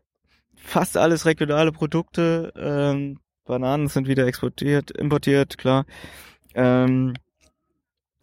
[0.56, 2.52] fast alles regionale Produkte.
[2.56, 5.85] Ähm, Bananen sind wieder exportiert, importiert, klar.
[6.54, 7.14] Ähm,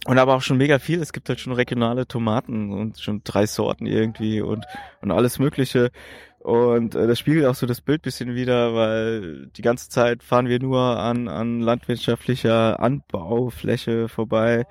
[0.06, 1.02] und aber auch schon mega viel.
[1.02, 4.66] Es gibt halt schon regionale Tomaten und schon drei Sorten irgendwie und,
[5.02, 5.92] und alles Mögliche.
[6.40, 10.48] Und äh, das spiegelt auch so das Bild bisschen wieder, weil die ganze Zeit fahren
[10.48, 14.66] wir nur an, an landwirtschaftlicher Anbaufläche vorbei.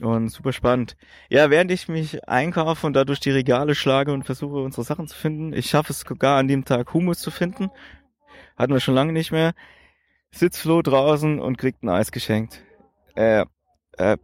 [0.00, 0.96] Und super spannend.
[1.28, 5.16] Ja, während ich mich einkaufe und dadurch die Regale schlage und versuche, unsere Sachen zu
[5.16, 7.70] finden, ich schaffe es sogar an dem Tag Humus zu finden.
[8.56, 9.52] Hatten wir schon lange nicht mehr.
[10.32, 12.60] Sitzt Flo draußen und kriegt ein Eis geschenkt.
[13.14, 13.44] Äh,
[13.96, 14.16] äh,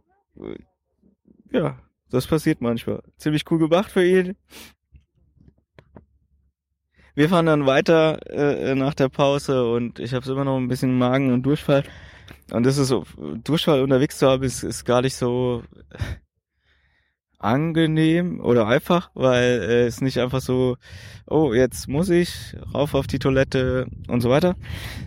[1.51, 1.77] ja,
[2.09, 3.01] das passiert manchmal.
[3.17, 4.35] Ziemlich cool gemacht für ihn.
[7.13, 10.97] Wir fahren dann weiter äh, nach der Pause und ich habe immer noch ein bisschen
[10.97, 11.83] Magen und Durchfall.
[12.51, 13.05] Und das ist so,
[13.43, 15.63] Durchfall unterwegs zu haben, ist, ist gar nicht so
[17.37, 20.77] angenehm oder einfach, weil äh, es nicht einfach so,
[21.27, 24.55] oh, jetzt muss ich rauf auf die Toilette und so weiter.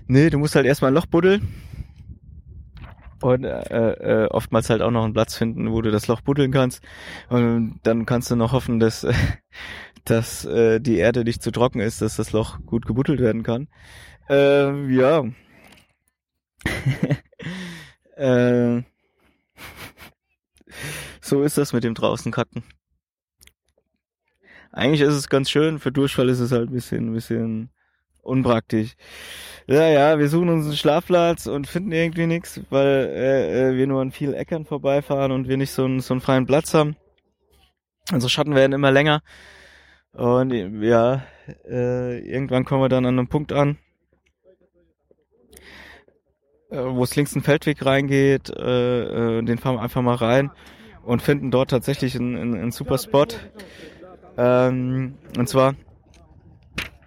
[0.07, 1.49] Nee, du musst halt erstmal ein Loch buddeln
[3.25, 6.53] und äh, äh, oftmals halt auch noch einen Platz finden, wo du das Loch buddeln
[6.53, 6.85] kannst.
[7.31, 9.07] Und dann kannst du noch hoffen, dass,
[10.05, 13.69] dass äh, die Erde nicht zu trocken ist, dass das Loch gut gebuddelt werden kann.
[14.29, 15.25] Äh, ja.
[18.17, 18.83] äh,
[21.23, 22.63] so ist das mit dem draußen kacken.
[24.71, 27.71] Eigentlich ist es ganz schön, für Durchfall ist es halt ein bisschen, ein bisschen
[28.25, 28.95] unpraktisch.
[29.67, 33.87] Ja, ja, wir suchen uns einen Schlafplatz und finden irgendwie nichts, weil äh, äh, wir
[33.87, 36.97] nur an vielen Äckern vorbeifahren und wir nicht so einen, so einen freien Platz haben.
[38.13, 39.23] Unsere Schatten werden immer länger.
[40.13, 41.23] Und ja,
[41.69, 43.79] äh, irgendwann kommen wir dann an einem Punkt an,
[46.71, 48.51] äh, wo es links einen Feldweg reingeht.
[48.51, 50.51] Äh, äh, den fahren wir einfach mal rein
[51.05, 53.27] und finden dort tatsächlich einen, einen, einen super Spot.
[54.37, 55.75] Ähm, und zwar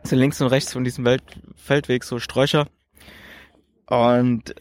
[0.08, 1.24] sind links und rechts von diesem Welt
[1.56, 2.68] Feldweg so Sträucher.
[3.88, 4.56] Und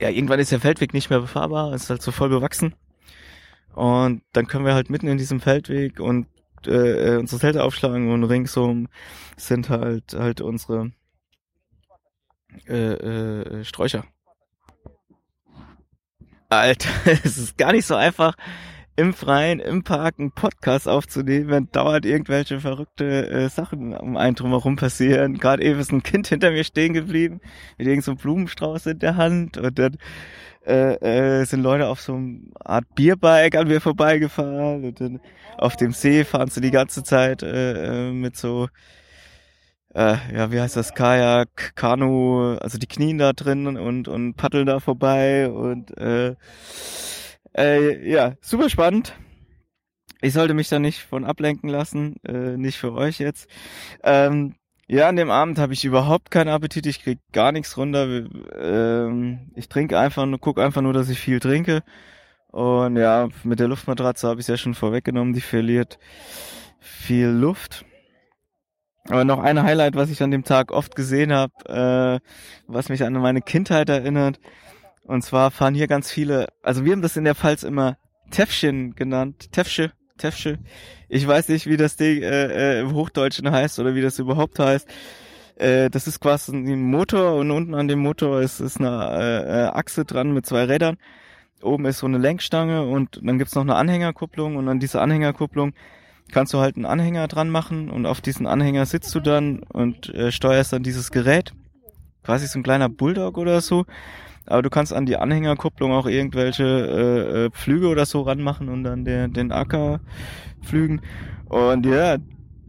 [0.00, 2.74] ja, irgendwann ist der Feldweg nicht mehr befahrbar, ist halt so voll bewachsen.
[3.74, 6.26] Und dann können wir halt mitten in diesem Feldweg und
[6.66, 8.88] äh, äh, unsere Zelte aufschlagen und ringsum
[9.36, 10.92] sind halt halt unsere
[12.66, 14.04] äh, äh, Sträucher.
[16.48, 16.88] Alter,
[17.24, 18.34] es ist gar nicht so einfach,
[18.96, 24.34] im Freien, im Park einen Podcast aufzunehmen, wenn dauernd irgendwelche verrückte äh, Sachen um einen
[24.34, 25.38] drumherum passieren.
[25.38, 27.40] Gerade eben ist ein Kind hinter mir stehen geblieben,
[27.76, 29.98] mit irgendeinem so Blumenstrauß in der Hand und dann
[30.66, 35.20] äh, äh, sind Leute auf so einer Art Bierbike an mir vorbeigefahren und dann
[35.58, 38.68] auf dem See fahren sie die ganze Zeit äh, äh, mit so
[39.94, 44.66] äh, ja, wie heißt das, Kajak, Kanu, also die knien da drin und, und paddeln
[44.66, 46.34] da vorbei und äh,
[47.56, 49.14] äh, ja, super spannend.
[50.20, 53.48] Ich sollte mich da nicht von ablenken lassen, äh, nicht für euch jetzt.
[54.02, 54.54] Ähm,
[54.88, 58.24] ja, an dem Abend habe ich überhaupt keinen Appetit, ich krieg gar nichts runter.
[58.56, 61.82] Ähm, ich trinke einfach nur, guck einfach nur, dass ich viel trinke.
[62.52, 65.98] Und ja, mit der Luftmatratze habe ich ja schon vorweggenommen, die verliert
[66.80, 67.84] viel Luft.
[69.08, 72.26] Aber noch ein Highlight, was ich an dem Tag oft gesehen habe, äh,
[72.66, 74.40] was mich an meine Kindheit erinnert.
[75.06, 77.96] Und zwar fahren hier ganz viele, also wir haben das in der Pfalz immer
[78.30, 80.58] Täffchen genannt, Täffsche, Täffsche.
[81.08, 84.58] Ich weiß nicht, wie das Ding äh, äh, im Hochdeutschen heißt oder wie das überhaupt
[84.58, 84.88] heißt.
[85.56, 89.62] Äh, das ist quasi ein Motor und unten an dem Motor ist, ist eine äh,
[89.62, 90.98] äh, Achse dran mit zwei Rädern.
[91.62, 95.72] Oben ist so eine Lenkstange und dann gibt's noch eine Anhängerkupplung und an dieser Anhängerkupplung
[96.32, 100.12] kannst du halt einen Anhänger dran machen und auf diesen Anhänger sitzt du dann und
[100.12, 101.52] äh, steuerst dann dieses Gerät.
[102.24, 103.86] Quasi so ein kleiner Bulldog oder so.
[104.46, 108.84] Aber du kannst an die Anhängerkupplung auch irgendwelche äh, äh, Pflüge oder so ranmachen und
[108.84, 110.00] dann der, den Acker
[110.62, 111.00] pflügen.
[111.48, 112.18] Und ja,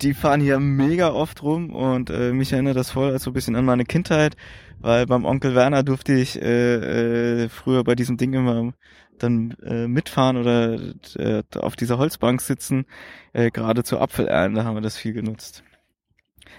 [0.01, 3.55] die fahren hier mega oft rum und äh, mich erinnert das voll so ein bisschen
[3.55, 4.35] an meine Kindheit,
[4.79, 8.73] weil beim Onkel Werner durfte ich äh, äh, früher bei diesem Ding immer
[9.17, 10.79] dann äh, mitfahren oder
[11.15, 12.85] äh, auf dieser Holzbank sitzen,
[13.33, 15.63] äh, gerade zur Apfelernte da haben wir das viel genutzt.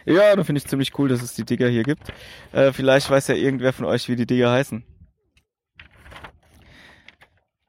[0.05, 2.13] Ja, da finde ich ziemlich cool, dass es die Digger hier gibt.
[2.53, 4.85] Äh, vielleicht weiß ja irgendwer von euch, wie die Digger heißen.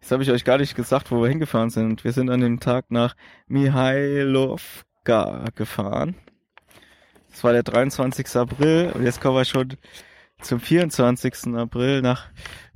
[0.10, 2.04] Jetzt habe ich euch gar nicht gesagt, wo wir hingefahren sind.
[2.04, 6.16] Wir sind an dem Tag nach Mihailovka gefahren.
[7.30, 8.36] Das war der 23.
[8.38, 9.78] April und jetzt kommen wir schon
[10.42, 11.54] zum 24.
[11.54, 12.26] April nach,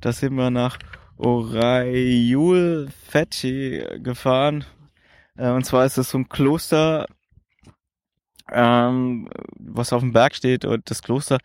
[0.00, 0.78] da sind wir nach
[1.16, 4.64] Oraiul Fetchi gefahren.
[5.36, 7.08] Äh, und zwar ist es so ein Kloster,
[8.52, 11.38] ähm, was auf dem Berg steht und das Kloster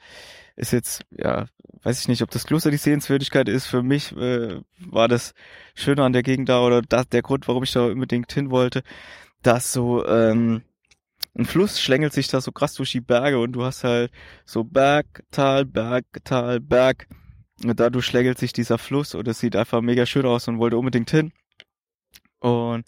[0.60, 1.48] ist jetzt, ja,
[1.84, 3.66] weiß ich nicht, ob das Kloster die Sehenswürdigkeit ist.
[3.66, 5.34] Für mich äh, war das
[5.74, 8.84] Schöne an der Gegend da oder das, der Grund, warum ich da unbedingt hin wollte,
[9.42, 10.64] dass so ähm,
[11.38, 14.12] ein Fluss schlängelt sich da so krass durch die Berge und du hast halt
[14.46, 17.08] so Berg, Tal, Berg, Tal, Berg.
[17.64, 20.78] Und dadurch schlängelt sich dieser Fluss und es sieht einfach mega schön aus und wollte
[20.78, 21.32] unbedingt hin.
[22.40, 22.86] Und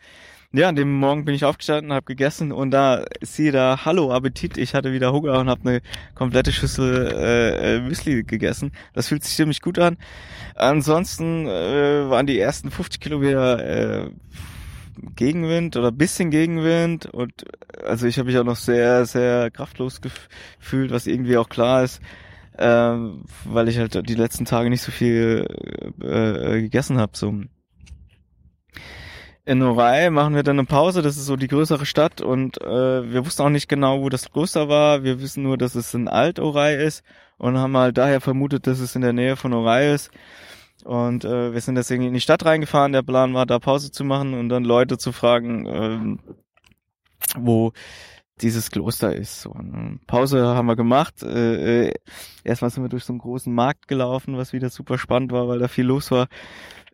[0.54, 4.58] ja, an dem Morgen bin ich aufgestanden, habe gegessen und da siehe da, hallo Appetit,
[4.58, 5.82] ich hatte wieder Hunger und habe eine
[6.14, 8.74] komplette Schüssel äh, äh, Müsli gegessen.
[8.94, 9.98] Das fühlt sich ziemlich gut an.
[10.56, 14.10] Ansonsten äh, waren die ersten 50 Kilometer äh,
[15.16, 17.46] Gegenwind oder bisschen Gegenwind und
[17.86, 22.02] also ich habe mich auch noch sehr, sehr kraftlos gefühlt, was irgendwie auch klar ist,
[22.58, 25.48] ähm, weil ich halt die letzten Tage nicht so viel
[26.04, 27.14] äh, äh gegessen habe.
[27.16, 27.34] So
[29.46, 33.12] in Norai machen wir dann eine Pause, das ist so die größere Stadt und äh,
[33.12, 35.04] wir wussten auch nicht genau, wo das Kloster war.
[35.04, 37.04] Wir wissen nur, dass es in Alt-Orai ist
[37.38, 40.12] und haben halt daher vermutet, dass es in der Nähe von Orai ist.
[40.84, 42.92] Und äh, wir sind deswegen in die Stadt reingefahren.
[42.92, 46.20] Der Plan war, da Pause zu machen und dann Leute zu fragen, ähm,
[47.36, 47.72] wo
[48.42, 49.42] dieses Kloster ist.
[49.42, 51.22] So, eine Pause haben wir gemacht.
[51.24, 51.94] Äh, äh,
[52.44, 55.60] erstmal sind wir durch so einen großen Markt gelaufen, was wieder super spannend war, weil
[55.60, 56.28] da viel los war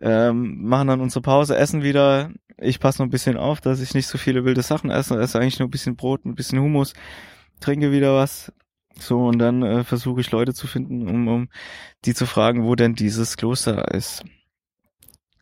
[0.01, 2.31] ähm, machen dann unsere Pause, essen wieder.
[2.57, 5.19] Ich passe noch ein bisschen auf, dass ich nicht so viele wilde Sachen esse.
[5.19, 6.93] Esse eigentlich nur ein bisschen Brot, ein bisschen Hummus,
[7.59, 8.51] trinke wieder was.
[8.99, 11.49] So, und dann äh, versuche ich Leute zu finden, um, um
[12.05, 14.23] die zu fragen, wo denn dieses Kloster ist.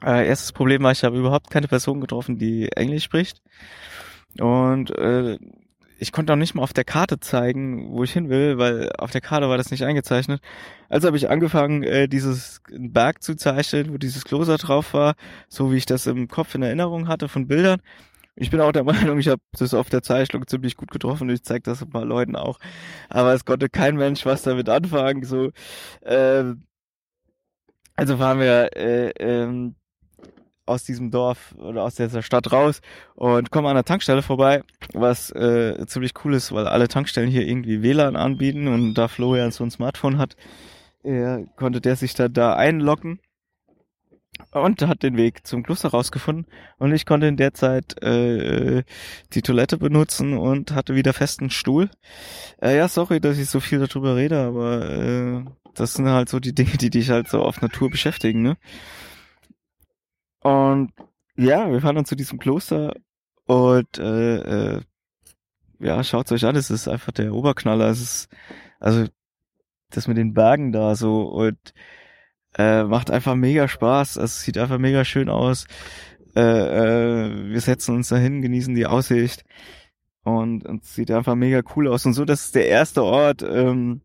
[0.03, 3.41] Äh, erstes Problem war, ich habe überhaupt keine Person getroffen, die Englisch spricht.
[4.39, 5.37] Und äh,
[5.97, 9.11] ich konnte auch nicht mal auf der Karte zeigen, wo ich hin will, weil auf
[9.11, 10.41] der Karte war das nicht eingezeichnet.
[10.89, 15.15] Also habe ich angefangen, äh, dieses Berg zu zeichnen, wo dieses Kloster drauf war,
[15.47, 17.81] so wie ich das im Kopf in Erinnerung hatte von Bildern.
[18.35, 21.43] Ich bin auch der Meinung, ich habe das auf der Zeichnung ziemlich gut getroffen ich
[21.43, 22.59] zeige das ein paar Leuten auch.
[23.09, 25.23] Aber es konnte kein Mensch was damit anfangen.
[25.23, 25.51] So,
[26.01, 26.55] äh,
[27.95, 29.75] also fahren wir äh, ähm,
[30.65, 32.81] aus diesem Dorf oder aus dieser Stadt raus
[33.15, 34.63] und kommen an der Tankstelle vorbei,
[34.93, 39.51] was äh, ziemlich cool ist, weil alle Tankstellen hier irgendwie WLAN anbieten und da Florian
[39.51, 40.35] so ein Smartphone hat,
[41.03, 43.19] er konnte der sich da, da einloggen
[44.51, 46.45] und hat den Weg zum Kloster rausgefunden
[46.77, 48.83] und ich konnte in der Zeit äh,
[49.33, 51.89] die Toilette benutzen und hatte wieder festen Stuhl.
[52.61, 55.45] Äh, ja, sorry, dass ich so viel darüber rede, aber äh,
[55.75, 58.57] das sind halt so die Dinge, die dich halt so auf Natur beschäftigen, ne?
[60.45, 60.91] Und
[61.37, 62.93] ja, wir fahren dann zu diesem Kloster
[63.47, 64.81] und äh, äh,
[65.79, 67.87] ja, schaut's euch an, es ist einfach der Oberknaller.
[67.87, 68.29] Es ist,
[68.79, 69.07] also
[69.89, 71.73] das mit den Bergen da so und
[72.59, 74.17] äh, macht einfach mega Spaß.
[74.17, 75.65] Es sieht einfach mega schön aus.
[76.35, 79.45] Äh, äh, wir setzen uns dahin, genießen die Aussicht
[80.25, 82.05] und, und sieht einfach mega cool aus.
[82.05, 84.01] Und so, das ist der erste Ort, ähm,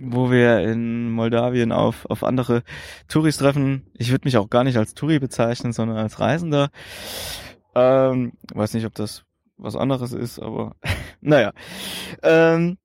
[0.00, 2.62] wo wir in Moldawien auf, auf andere
[3.08, 3.86] Touris treffen.
[3.94, 6.70] Ich würde mich auch gar nicht als Touri bezeichnen, sondern als Reisender.
[7.74, 9.24] Ähm, weiß nicht, ob das
[9.56, 10.76] was anderes ist, aber
[11.20, 11.52] naja.
[12.22, 12.78] Ähm,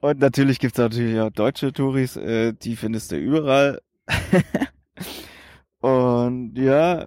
[0.00, 3.80] und natürlich gibt's natürlich auch deutsche Touris, äh, die findest du überall.
[5.80, 7.06] und ja,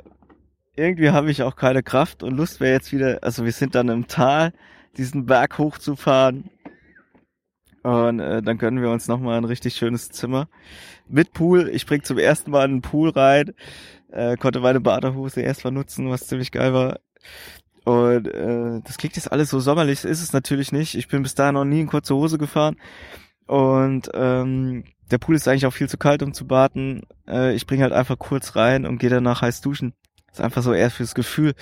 [0.75, 3.89] irgendwie habe ich auch keine Kraft und Lust wäre jetzt wieder, also wir sind dann
[3.89, 4.53] im Tal,
[4.97, 6.49] diesen Berg hochzufahren
[7.83, 10.47] und äh, dann können wir uns nochmal ein richtig schönes Zimmer
[11.07, 11.69] mit Pool.
[11.69, 13.53] Ich bring zum ersten Mal einen Pool rein,
[14.11, 16.99] äh, konnte meine Badehose erstmal nutzen, was ziemlich geil war.
[17.83, 20.95] Und äh, das klingt jetzt alles so sommerlich, ist es natürlich nicht.
[20.95, 22.77] Ich bin bis dahin noch nie in kurze Hose gefahren.
[23.45, 27.01] Und ähm, der Pool ist eigentlich auch viel zu kalt, um zu baden.
[27.27, 29.93] Äh, ich bringe halt einfach kurz rein und gehe danach heiß duschen.
[30.31, 31.53] ist einfach so eher fürs Gefühl.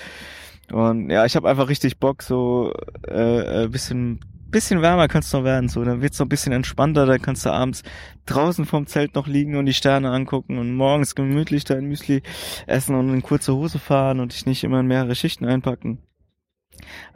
[0.70, 2.72] Und ja, ich habe einfach richtig Bock, so
[3.08, 4.20] äh, äh bisschen
[4.52, 7.44] bisschen wärmer kannst du noch werden, so, dann wird's noch ein bisschen entspannter, dann kannst
[7.44, 7.82] du abends
[8.26, 12.22] draußen vorm Zelt noch liegen und die Sterne angucken und morgens gemütlich dein Müsli
[12.66, 15.98] essen und in kurze Hose fahren und dich nicht immer in mehrere Schichten einpacken.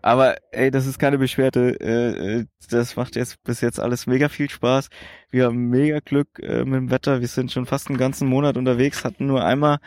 [0.03, 1.81] Aber ey, das ist keine Beschwerde.
[1.81, 4.89] Äh, äh, das macht jetzt bis jetzt alles mega viel Spaß.
[5.31, 7.21] Wir haben mega Glück äh, mit dem Wetter.
[7.21, 9.79] Wir sind schon fast einen ganzen Monat unterwegs, hatten nur einmal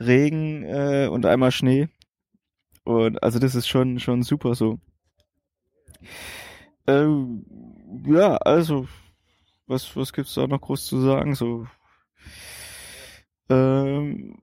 [0.00, 1.88] Regen äh, und einmal Schnee.
[2.84, 4.78] Und also das ist schon schon super so.
[6.88, 7.44] Ähm,
[8.06, 8.88] ja, also,
[9.66, 11.34] was, was gibt's da noch groß zu sagen?
[11.34, 11.66] So,
[13.50, 14.38] ähm,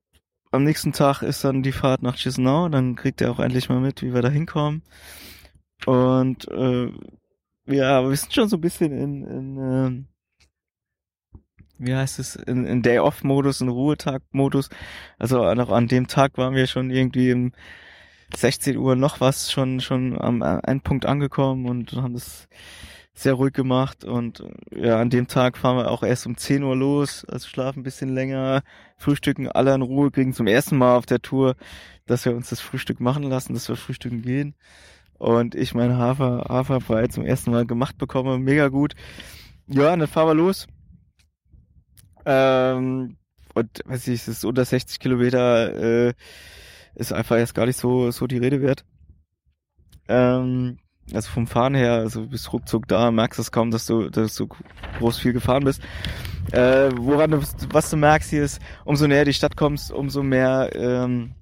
[0.51, 3.79] am nächsten Tag ist dann die Fahrt nach Chisinau, dann kriegt er auch endlich mal
[3.79, 4.83] mit, wie wir da hinkommen.
[5.87, 6.91] Und äh,
[7.65, 10.05] ja, wir sind schon so ein bisschen in, in äh,
[11.77, 14.69] wie heißt es, in, in Day-Off-Modus, in Ruhetag-Modus.
[15.19, 17.53] Also noch an dem Tag waren wir schon irgendwie im
[18.35, 22.47] 16 Uhr noch was schon schon am Endpunkt angekommen und haben das
[23.13, 24.43] sehr ruhig gemacht und
[24.75, 27.83] ja, an dem Tag fahren wir auch erst um 10 Uhr los, also schlafen ein
[27.83, 28.61] bisschen länger,
[28.97, 31.55] frühstücken alle in Ruhe, kriegen zum ersten Mal auf der Tour,
[32.05, 34.53] dass wir uns das Frühstück machen lassen, dass wir frühstücken gehen
[35.17, 38.95] und ich mein Hafer, Haferbrei zum ersten Mal gemacht bekomme, mega gut.
[39.67, 40.67] Ja, dann fahren wir los.
[42.25, 43.17] Ähm,
[43.53, 46.13] und weiß ich, es ist unter 60 Kilometer, äh,
[46.95, 48.85] ist einfach jetzt gar nicht so, so die Rede wert.
[50.07, 50.77] Ähm,
[51.13, 54.35] also vom Fahren her, also du bist ruckzuck da, merkst es kaum, dass du, dass
[54.35, 54.47] du
[54.99, 55.81] groß viel gefahren bist.
[56.51, 57.41] Äh, woran du,
[57.71, 61.35] was du merkst hier ist, umso näher die Stadt kommst, umso mehr ähm,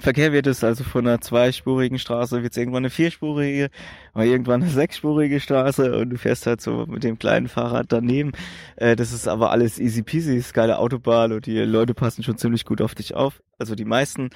[0.00, 3.68] Verkehr wird es, also von einer zweispurigen Straße wird es irgendwann eine vierspurige,
[4.14, 8.32] oder irgendwann eine sechsspurige Straße und du fährst halt so mit dem kleinen Fahrrad daneben.
[8.76, 12.38] Äh, das ist aber alles easy peasy, ist geile Autobahn und die Leute passen schon
[12.38, 14.30] ziemlich gut auf dich auf, also die meisten.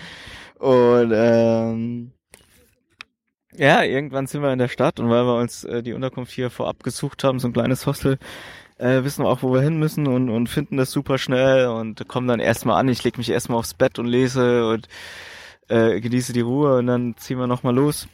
[0.58, 2.12] Und ähm,
[3.56, 6.50] ja, irgendwann sind wir in der Stadt und weil wir uns äh, die Unterkunft hier
[6.50, 8.18] vorab gesucht haben, so ein kleines Hostel,
[8.78, 12.06] äh, wissen wir auch, wo wir hin müssen und, und finden das super schnell und
[12.08, 12.88] kommen dann erstmal an.
[12.88, 14.88] Ich leg mich erstmal aufs Bett und lese und
[15.68, 18.08] äh, genieße die Ruhe und dann ziehen wir nochmal los.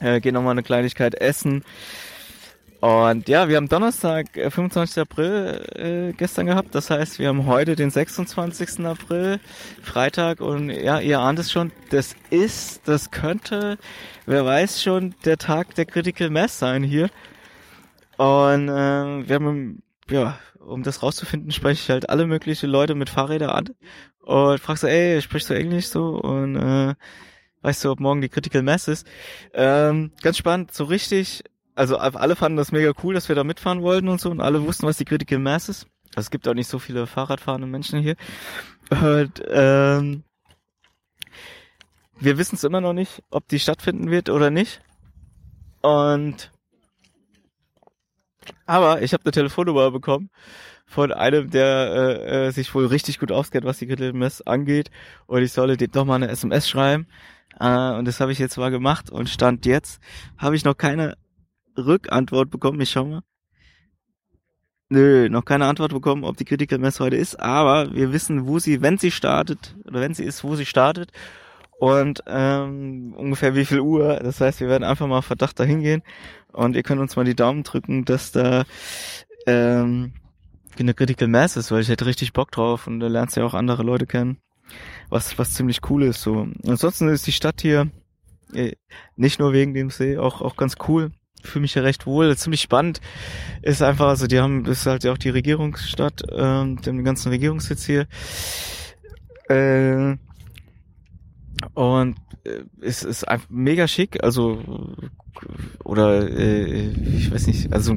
[0.00, 1.64] Äh, gehen nochmal eine Kleinigkeit essen.
[2.80, 4.96] Und ja, wir haben Donnerstag, 25.
[4.96, 6.74] Äh, April äh, gestern gehabt.
[6.74, 8.84] Das heißt, wir haben heute den 26.
[8.84, 9.40] April,
[9.82, 10.40] Freitag.
[10.40, 13.78] Und ja, ihr ahnt es schon, das ist, das könnte,
[14.26, 17.08] wer weiß schon, der Tag der Critical Mass sein hier.
[18.18, 23.10] Und äh, wir haben, ja, um das rauszufinden, spreche ich halt alle möglichen Leute mit
[23.10, 23.68] Fahrrädern an
[24.20, 26.94] und fragst so, ey, sprichst du Englisch so und äh,
[27.62, 29.06] weißt du, ob morgen die Critical Mass ist.
[29.52, 31.44] Ähm, ganz spannend, so richtig,
[31.74, 34.64] also alle fanden das mega cool, dass wir da mitfahren wollten und so und alle
[34.64, 35.86] wussten, was die Critical Mass ist.
[36.14, 38.16] Also es gibt auch nicht so viele Fahrradfahrende Menschen hier.
[38.90, 40.22] Und ähm,
[42.18, 44.80] wir wissen es immer noch nicht, ob die stattfinden wird oder nicht.
[45.82, 46.50] Und
[48.66, 50.30] aber ich habe eine Telefonnummer bekommen
[50.86, 54.90] von einem, der äh, äh, sich wohl richtig gut auskennt, was die Critical Mass angeht.
[55.26, 57.06] Und ich solle dem doch mal eine SMS schreiben.
[57.58, 59.10] Äh, und das habe ich jetzt mal gemacht.
[59.10, 60.00] Und Stand jetzt
[60.38, 61.16] habe ich noch keine
[61.76, 62.80] Rückantwort bekommen.
[62.80, 63.22] Ich schau mal.
[64.88, 68.60] Nö, noch keine Antwort bekommen, ob die Critical Mass heute ist, aber wir wissen, wo
[68.60, 71.10] sie, wenn sie startet, oder wenn sie ist, wo sie startet
[71.78, 74.20] und ähm, ungefähr wie viel Uhr.
[74.22, 76.02] Das heißt, wir werden einfach mal Verdacht dahin gehen
[76.52, 78.64] und ihr könnt uns mal die Daumen drücken, dass da
[79.46, 80.12] ähm,
[80.78, 83.46] eine Critical Mass ist, weil ich hätte richtig Bock drauf und da lernst du ja
[83.46, 84.38] auch andere Leute kennen,
[85.08, 86.22] was was ziemlich cool ist.
[86.22, 86.48] So.
[86.66, 87.88] Ansonsten ist die Stadt hier
[88.52, 88.72] äh,
[89.16, 91.12] nicht nur wegen dem See auch auch ganz cool
[91.46, 92.36] fühle mich ja recht wohl.
[92.36, 93.00] Ziemlich spannend
[93.62, 97.86] ist einfach, also die haben, ist halt ja auch die Regierungsstadt, ähm, den ganzen Regierungssitz
[97.86, 98.06] hier.
[99.48, 100.16] Äh,
[101.74, 104.62] und äh, es ist einfach mega schick, also
[105.84, 107.96] oder äh, ich weiß nicht, also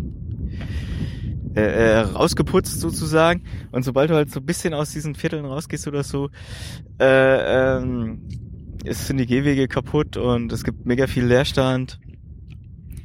[1.56, 3.44] äh, äh, rausgeputzt sozusagen.
[3.72, 6.30] Und sobald du halt so ein bisschen aus diesen Vierteln rausgehst oder so,
[7.00, 8.22] äh, ähm,
[8.86, 12.00] es sind die Gehwege kaputt und es gibt mega viel Leerstand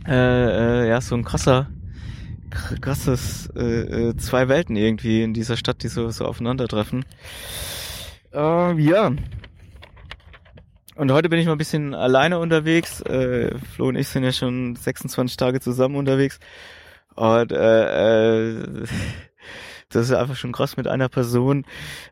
[0.06, 1.68] äh, äh, ja, so ein krasser,
[2.80, 7.04] krasses äh, äh, zwei Welten irgendwie in dieser Stadt, die so, so aufeinandertreffen.
[8.32, 9.12] Äh, ja.
[10.96, 13.00] Und heute bin ich mal ein bisschen alleine unterwegs.
[13.00, 16.38] Äh, Flo und ich sind ja schon 26 Tage zusammen unterwegs.
[17.16, 18.86] Und äh, äh,
[19.88, 21.64] das ist einfach schon krass mit einer Person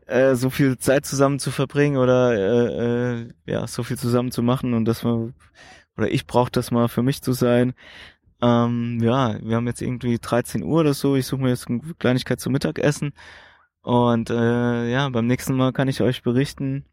[0.05, 4.43] äh, so viel Zeit zusammen zu verbringen oder äh, äh, ja so viel zusammen zu
[4.43, 5.33] machen und dass man
[5.97, 7.73] oder ich brauche das mal für mich zu sein.
[8.41, 11.15] Ähm, ja, wir haben jetzt irgendwie 13 Uhr oder so.
[11.15, 13.13] Ich suche mir jetzt eine Kleinigkeit zum Mittagessen.
[13.81, 16.85] Und äh, ja, beim nächsten Mal kann ich euch berichten,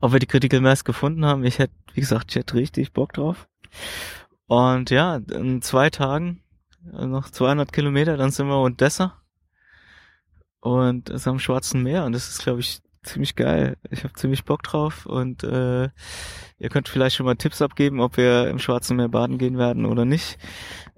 [0.00, 1.44] ob wir die Critical Mass gefunden haben.
[1.44, 3.48] Ich hätte, wie gesagt, ich hätte richtig Bock drauf.
[4.46, 6.42] Und ja, in zwei Tagen,
[6.92, 9.16] äh, noch 200 Kilometer, dann sind wir in Odessa.
[10.60, 12.04] Und es ist am Schwarzen Meer.
[12.04, 13.76] Und das ist, glaube ich, ziemlich geil.
[13.90, 15.88] Ich habe ziemlich Bock drauf und äh,
[16.58, 19.86] ihr könnt vielleicht schon mal Tipps abgeben, ob wir im Schwarzen Meer baden gehen werden
[19.86, 20.38] oder nicht.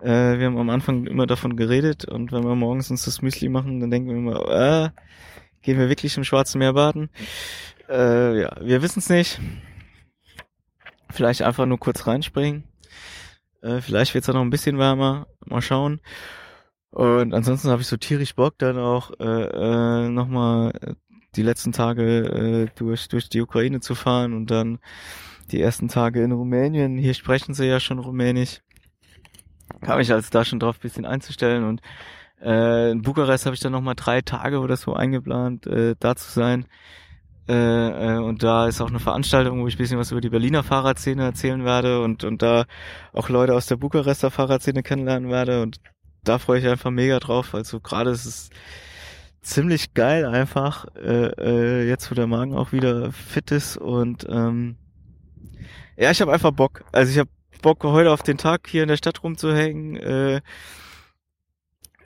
[0.01, 3.49] Äh, wir haben am Anfang immer davon geredet und wenn wir morgens uns das Müsli
[3.49, 4.91] machen, dann denken wir immer, äh,
[5.63, 7.09] gehen wir wirklich im Schwarzen Meer baden?
[7.93, 9.39] Äh, ja, wir wissen es nicht.
[11.11, 12.65] Vielleicht einfach nur kurz reinspringen.
[13.61, 15.27] Äh, vielleicht wird es noch ein bisschen wärmer.
[15.45, 16.01] Mal schauen.
[16.91, 20.73] Und ansonsten habe ich so tierisch Bock, dann auch äh, äh, nochmal
[21.37, 24.79] die letzten Tage äh, durch, durch die Ukraine zu fahren und dann
[25.51, 26.97] die ersten Tage in Rumänien.
[26.99, 28.61] Hier sprechen sie ja schon Rumänisch.
[29.87, 31.81] Habe mich also da schon drauf bisschen einzustellen und
[32.43, 36.31] äh, in Bukarest habe ich dann nochmal drei Tage oder so eingeplant, äh, da zu
[36.31, 36.67] sein.
[37.49, 40.63] Äh, äh, und da ist auch eine Veranstaltung, wo ich bisschen was über die Berliner
[40.63, 42.65] Fahrradszene erzählen werde und, und da
[43.13, 45.63] auch Leute aus der Bukarester Fahrradszene kennenlernen werde.
[45.63, 45.81] Und
[46.23, 47.55] da freue ich einfach mega drauf.
[47.55, 48.51] Also gerade ist es
[49.43, 54.77] ziemlich geil einfach, äh, äh, jetzt wo der Magen auch wieder fit ist und ähm,
[55.97, 56.85] ja, ich habe einfach Bock.
[56.93, 57.29] Also ich habe
[57.61, 59.97] Bock heute auf den Tag hier in der Stadt rumzuhängen.
[59.97, 60.41] Äh,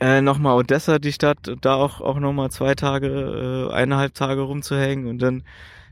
[0.01, 5.07] äh, nochmal Odessa, die Stadt, da auch auch nochmal zwei Tage, äh, eineinhalb Tage rumzuhängen
[5.07, 5.43] und dann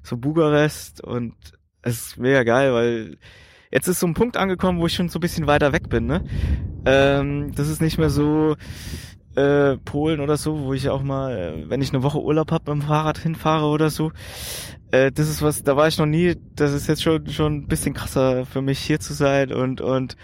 [0.03, 1.35] so Bukarest und
[1.83, 3.17] es ist mega geil, weil
[3.71, 6.07] jetzt ist so ein Punkt angekommen, wo ich schon so ein bisschen weiter weg bin,
[6.07, 6.25] ne?
[6.87, 8.57] Ähm, das ist nicht mehr so,
[9.37, 12.65] äh, Polen oder so, wo ich auch mal, äh, wenn ich eine Woche Urlaub hab,
[12.65, 14.13] beim Fahrrad hinfahre oder so.
[14.91, 16.37] Äh, das ist was, da war ich noch nie.
[16.55, 20.17] Das ist jetzt schon schon ein bisschen krasser für mich hier zu sein und und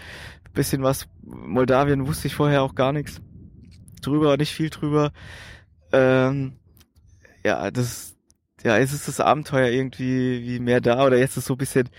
[0.53, 1.07] bisschen was.
[1.23, 3.21] Moldawien wusste ich vorher auch gar nichts
[4.01, 5.11] drüber, nicht viel drüber.
[5.91, 6.53] Ähm,
[7.43, 8.15] ja, das,
[8.63, 11.89] ja, jetzt ist das Abenteuer irgendwie wie mehr da oder jetzt ist so ein bisschen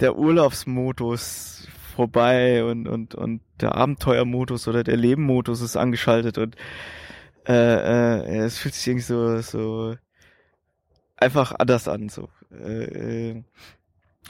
[0.00, 6.56] der Urlaubsmodus vorbei und, und, und der Abenteuermodus oder der Lebenmodus ist angeschaltet und
[7.46, 9.96] äh, äh, es fühlt sich irgendwie so, so
[11.16, 12.08] einfach anders an.
[12.08, 12.28] So.
[12.52, 13.42] Äh, äh,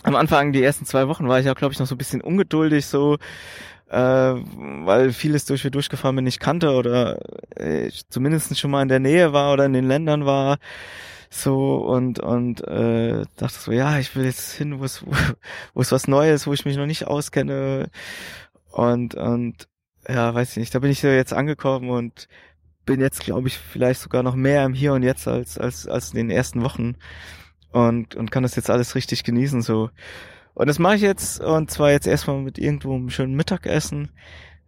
[0.02, 2.20] am Anfang, die ersten zwei Wochen, war ich auch, glaube ich, noch so ein bisschen
[2.20, 3.18] ungeduldig, so,
[3.90, 7.18] äh, weil vieles durch wir durchgefahren bin, nicht kannte oder
[7.56, 10.58] äh, zumindest schon mal in der Nähe war oder in den Ländern war.
[11.28, 15.04] So und und äh, dachte so ja ich will jetzt hin wo es
[15.74, 17.90] wo es was Neues wo ich mich noch nicht auskenne.
[18.72, 19.68] Und und
[20.08, 22.28] ja weiß ich nicht da bin ich jetzt angekommen und
[22.86, 26.10] bin jetzt glaube ich vielleicht sogar noch mehr im Hier und Jetzt als als als
[26.10, 26.96] in den ersten Wochen.
[27.72, 29.90] Und und kann das jetzt alles richtig genießen so
[30.60, 34.10] und das mache ich jetzt und zwar jetzt erstmal mit irgendwo einem schönen Mittagessen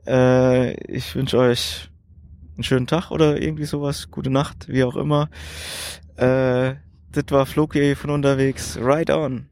[0.06, 1.90] äh, ich wünsche euch
[2.56, 5.28] einen schönen Tag oder irgendwie sowas, gute Nacht, wie auch immer.
[6.16, 6.74] Äh,
[7.12, 8.78] das war Floki von unterwegs.
[8.80, 9.46] Right on.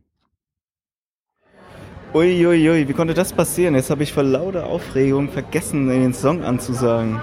[2.12, 3.74] Uiuiui, ui, ui, wie konnte das passieren?
[3.74, 7.20] Jetzt habe ich vor lauter Aufregung vergessen, den Song anzusagen.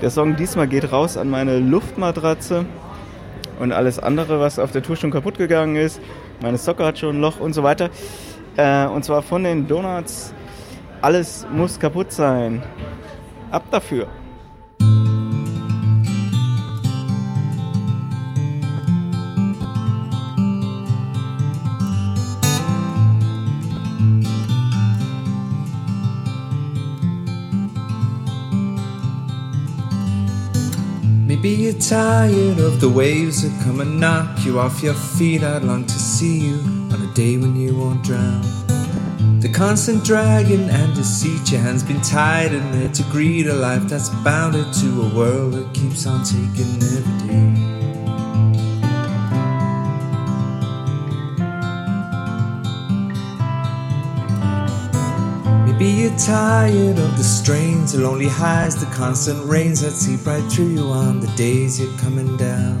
[0.00, 2.64] Der Song diesmal geht raus an meine Luftmatratze
[3.60, 6.00] und alles andere, was auf der Tour schon kaputt gegangen ist.
[6.40, 7.90] Meine Socke hat schon ein Loch und so weiter.
[8.56, 10.32] Äh, und zwar von den Donuts.
[11.00, 12.62] Alles muss kaputt sein.
[13.50, 14.06] Ab dafür.
[31.26, 35.42] Maybe you're tired of the waves that come and knock you off your feet.
[35.42, 36.83] I'd long to see you
[37.14, 38.42] day when you won't drown.
[39.40, 43.84] The constant dragging and deceit, your hands been tied and there to greet a life
[43.84, 47.74] that's bounded to a world that keeps on taking every day.
[55.66, 60.42] Maybe you're tired of the strains, the lonely highs, the constant rains that seep right
[60.50, 62.80] through you on the days you're coming down.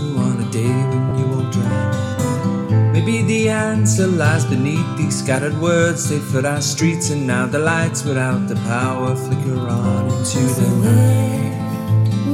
[0.61, 2.93] day when you won't drown.
[2.93, 6.09] Maybe the answer lies beneath these scattered words.
[6.09, 10.69] They flood our streets, and now the lights without the power flicker on into the
[10.87, 11.53] night.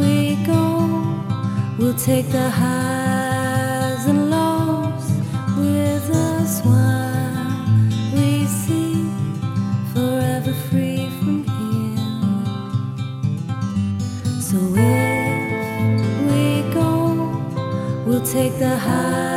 [0.02, 0.64] we go,
[1.78, 2.97] we'll take the highs
[18.78, 19.37] 海。